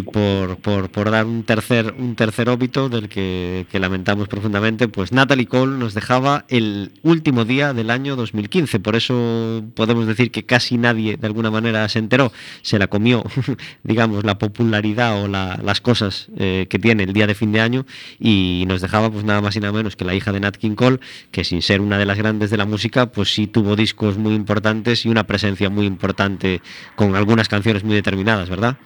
[0.01, 5.11] por, por, por, dar un tercer, un tercer óbito del que, que, lamentamos profundamente, pues
[5.11, 8.79] Natalie Cole nos dejaba el último día del año 2015.
[8.79, 12.31] Por eso podemos decir que casi nadie de alguna manera se enteró,
[12.63, 13.23] se la comió,
[13.83, 17.61] digamos, la popularidad o la, las cosas eh, que tiene el día de fin de
[17.61, 17.85] año
[18.19, 20.75] y nos dejaba pues nada más y nada menos que la hija de Nat King
[20.75, 20.99] Cole,
[21.31, 24.33] que sin ser una de las grandes de la música, pues sí tuvo discos muy
[24.33, 26.61] importantes y una presencia muy importante
[26.95, 28.77] con algunas canciones muy determinadas, ¿verdad?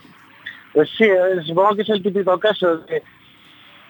[0.73, 1.07] Pues sí,
[1.45, 3.03] supongo que es el típico caso de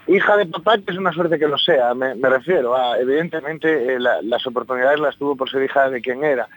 [0.07, 3.93] hija de papá, que es una suerte que lo sea, me, me refiero a, evidentemente,
[3.93, 6.47] eh, la, las oportunidades las tuvo por ser hija de quien era,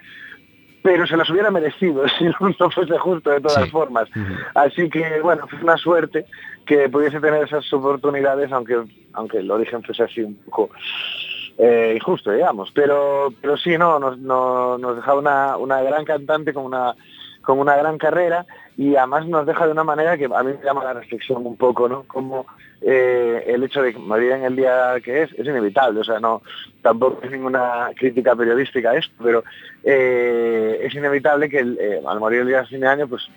[0.81, 3.69] pero se las hubiera merecido si no fuese justo de todas sí.
[3.69, 4.09] formas.
[4.55, 6.25] Así que, bueno, fue una suerte
[6.65, 10.69] que pudiese tener esas oportunidades, aunque, aunque el origen fuese así un poco
[11.57, 16.53] eh, injusto, digamos, pero, pero sí, no, nos, no, nos dejaba una, una gran cantante
[16.53, 16.95] con una,
[17.41, 18.45] con una gran carrera
[18.77, 21.55] y además nos deja de una manera que a mí me llama la reflexión un
[21.57, 22.03] poco, ¿no?
[22.03, 22.45] Como
[22.81, 26.41] eh, el hecho de morir en el día que es es inevitable, o sea, no
[26.81, 29.43] tampoco es ninguna crítica periodística a esto, pero
[29.83, 33.27] eh, es inevitable que el, eh, al morir el día de fin de año, pues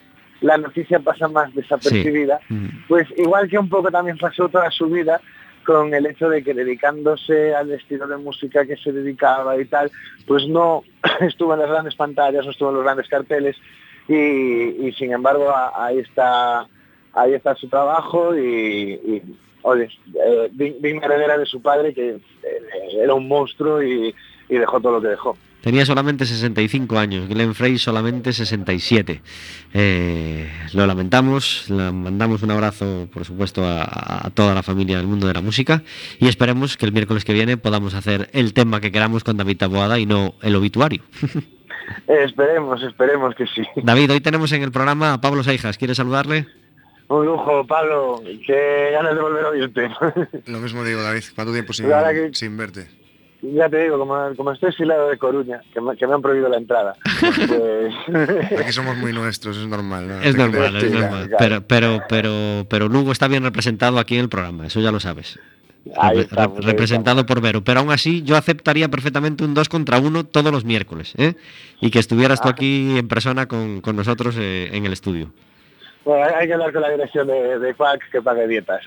[0.40, 2.68] la noticia pasa más desapercibida, sí.
[2.88, 5.20] pues igual que un poco también pasó toda su vida
[5.66, 9.90] con el hecho de que dedicándose al estilo de música que se dedicaba y tal,
[10.26, 10.84] pues no
[11.20, 13.56] estuvo en las grandes pantallas, no estuvo en los grandes carteles,
[14.08, 16.66] y, sin embargo ahí está
[17.12, 19.22] ahí está su trabajo y, y
[19.62, 22.20] oye, eh, heredera de su padre que eh,
[23.02, 24.14] era un monstruo y,
[24.48, 25.36] y, dejó todo lo que dejó.
[25.60, 29.20] Tenía solamente 65 años, Glenn Frey solamente 67.
[29.74, 35.08] Eh, lo lamentamos, le mandamos un abrazo, por supuesto, a, a, toda la familia del
[35.08, 35.82] mundo de la música
[36.20, 39.56] y esperemos que el miércoles que viene podamos hacer el tema que queramos con David
[39.56, 41.02] Taboada y no el obituario.
[42.06, 43.62] Esperemos, esperemos que sí.
[43.76, 45.78] David, hoy tenemos en el programa a Pablo Seijas.
[45.78, 46.46] ¿Quieres saludarle?
[47.08, 48.22] Un lujo, Pablo.
[48.46, 49.90] Que ganas de volver a oírte.
[50.46, 51.22] Lo mismo digo, David.
[51.34, 52.88] ¿Cuánto tiempo sin, que, sin verte?
[53.42, 56.48] Ya te digo, como, como estoy exilado de Coruña, que me, que me han prohibido
[56.48, 56.94] la entrada.
[57.20, 57.94] Pues...
[58.60, 60.08] Aquí somos muy nuestros, es normal.
[60.08, 60.20] ¿no?
[60.22, 61.30] Es normal, es normal.
[61.38, 65.00] Pero, pero, pero, pero Lugo está bien representado aquí en el programa, eso ya lo
[65.00, 65.38] sabes.
[65.96, 67.62] Ahí ahí representado por Vero.
[67.62, 71.12] Pero aún así, yo aceptaría perfectamente un 2 contra 1 todos los miércoles.
[71.16, 71.34] ¿eh?
[71.80, 72.42] Y que estuvieras Ah.
[72.44, 75.32] tú aquí en persona con, con nosotros eh, en el estudio.
[76.04, 77.74] Bueno, hay- que hablar con la dirección de, de
[78.12, 78.80] que pague dietas.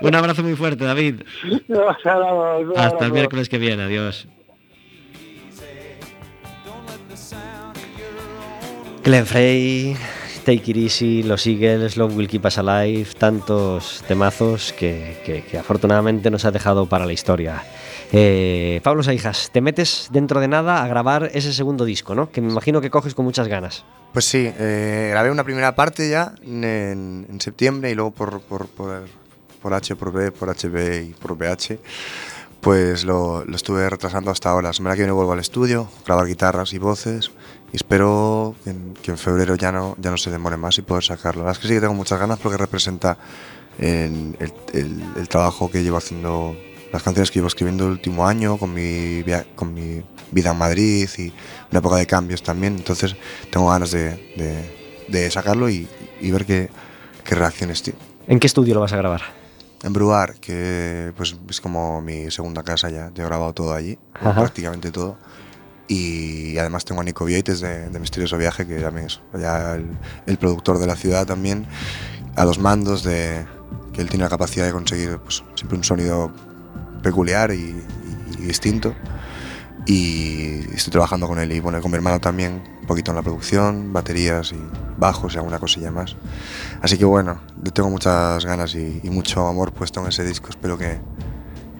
[0.00, 1.22] un abrazo muy fuerte, David.
[1.68, 3.82] Nos hablamos, un Hasta el miércoles que viene.
[3.82, 4.28] Adiós.
[9.04, 9.96] Glenn Frey,
[10.46, 15.58] Take It Easy, Los Eagles, Long Will Keep Us Alive, tantos temazos que, que- que
[15.58, 17.64] afortunadamente nos ha dejado para la historia.
[18.12, 22.30] Eh, Pablo Saijas, te metes dentro de nada a grabar ese segundo disco, ¿no?
[22.30, 23.84] Que me imagino que coges con muchas ganas.
[24.12, 28.68] Pues sí, eh, grabé una primera parte ya en, en septiembre y luego por, por,
[28.68, 29.02] por,
[29.60, 31.76] por H, por B, por HB y por BH,
[32.60, 34.68] pues lo, lo estuve retrasando hasta ahora.
[34.68, 37.32] La semana que viene vuelvo al estudio, grabar guitarras y voces
[37.76, 40.82] y espero que en, que en febrero ya no, ya no se demore más y
[40.82, 41.42] poder sacarlo.
[41.42, 43.18] La verdad es que sí que tengo muchas ganas porque representa
[43.78, 46.56] en el, el- el trabajo que llevo haciendo,
[46.90, 49.22] las canciones que llevo escribiendo el último año, con mi,
[49.54, 51.24] con mi vida en Madrid y
[51.70, 52.76] una época de cambios también.
[52.76, 53.14] Entonces
[53.50, 54.08] tengo ganas de,
[54.38, 54.74] de-
[55.08, 55.86] de sacarlo y,
[56.22, 56.70] y ver qué,
[57.24, 57.98] qué reacciones tiene.
[58.26, 59.20] ¿En qué estudio lo vas a grabar?
[59.82, 63.98] En Bruar, que pues es como mi segunda casa ya, yo he grabado todo allí,
[64.14, 64.32] Ajá.
[64.40, 65.18] prácticamente todo.
[65.88, 69.86] Y además tengo a Nico Vieites de, de Misterioso Viaje, que también es ya el,
[70.26, 71.66] el productor de la ciudad también,
[72.34, 73.46] a los mandos de
[73.92, 76.32] que él tiene la capacidad de conseguir pues, siempre un sonido
[77.02, 78.94] peculiar y, y- y distinto.
[79.86, 83.22] Y estoy trabajando con él y bueno, con mi hermano también, un poquito en la
[83.22, 84.56] producción, baterías y
[84.98, 86.16] bajos y alguna cosilla más.
[86.82, 90.48] Así que bueno, yo tengo muchas ganas y, y mucho amor puesto en ese disco.
[90.50, 90.98] Espero que,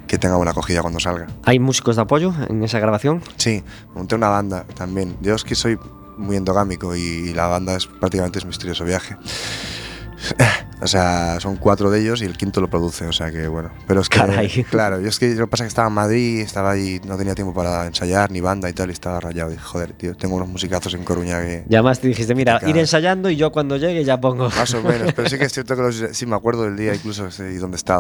[0.07, 1.27] que tenga buena acogida cuando salga.
[1.45, 3.23] ¿Hay músicos de apoyo en esa grabación?
[3.37, 3.63] Sí,
[3.95, 5.17] monté una banda también.
[5.21, 5.79] Yo es que soy
[6.17, 9.17] muy endogámico y, la banda es prácticamente es misterioso viaje.
[10.83, 13.71] O sea, son cuatro de ellos y el quinto lo produce, o sea que bueno.
[13.87, 14.65] Pero es que, Caray.
[14.71, 17.17] claro, yo es que lo que pasa es que estaba en Madrid, estaba ahí, no
[17.17, 19.53] tenía tiempo para ensayar ni banda y tal, y estaba rayado.
[19.53, 21.65] Y joder, tío, tengo unos musicazos en Coruña que.
[21.69, 24.51] Ya más te dijiste, mira, ir ensayando y yo cuando llegue ya pongo.
[24.51, 26.95] Más o menos, pero sí que es cierto que los- sí me acuerdo del día
[26.95, 27.95] incluso y dónde estaba.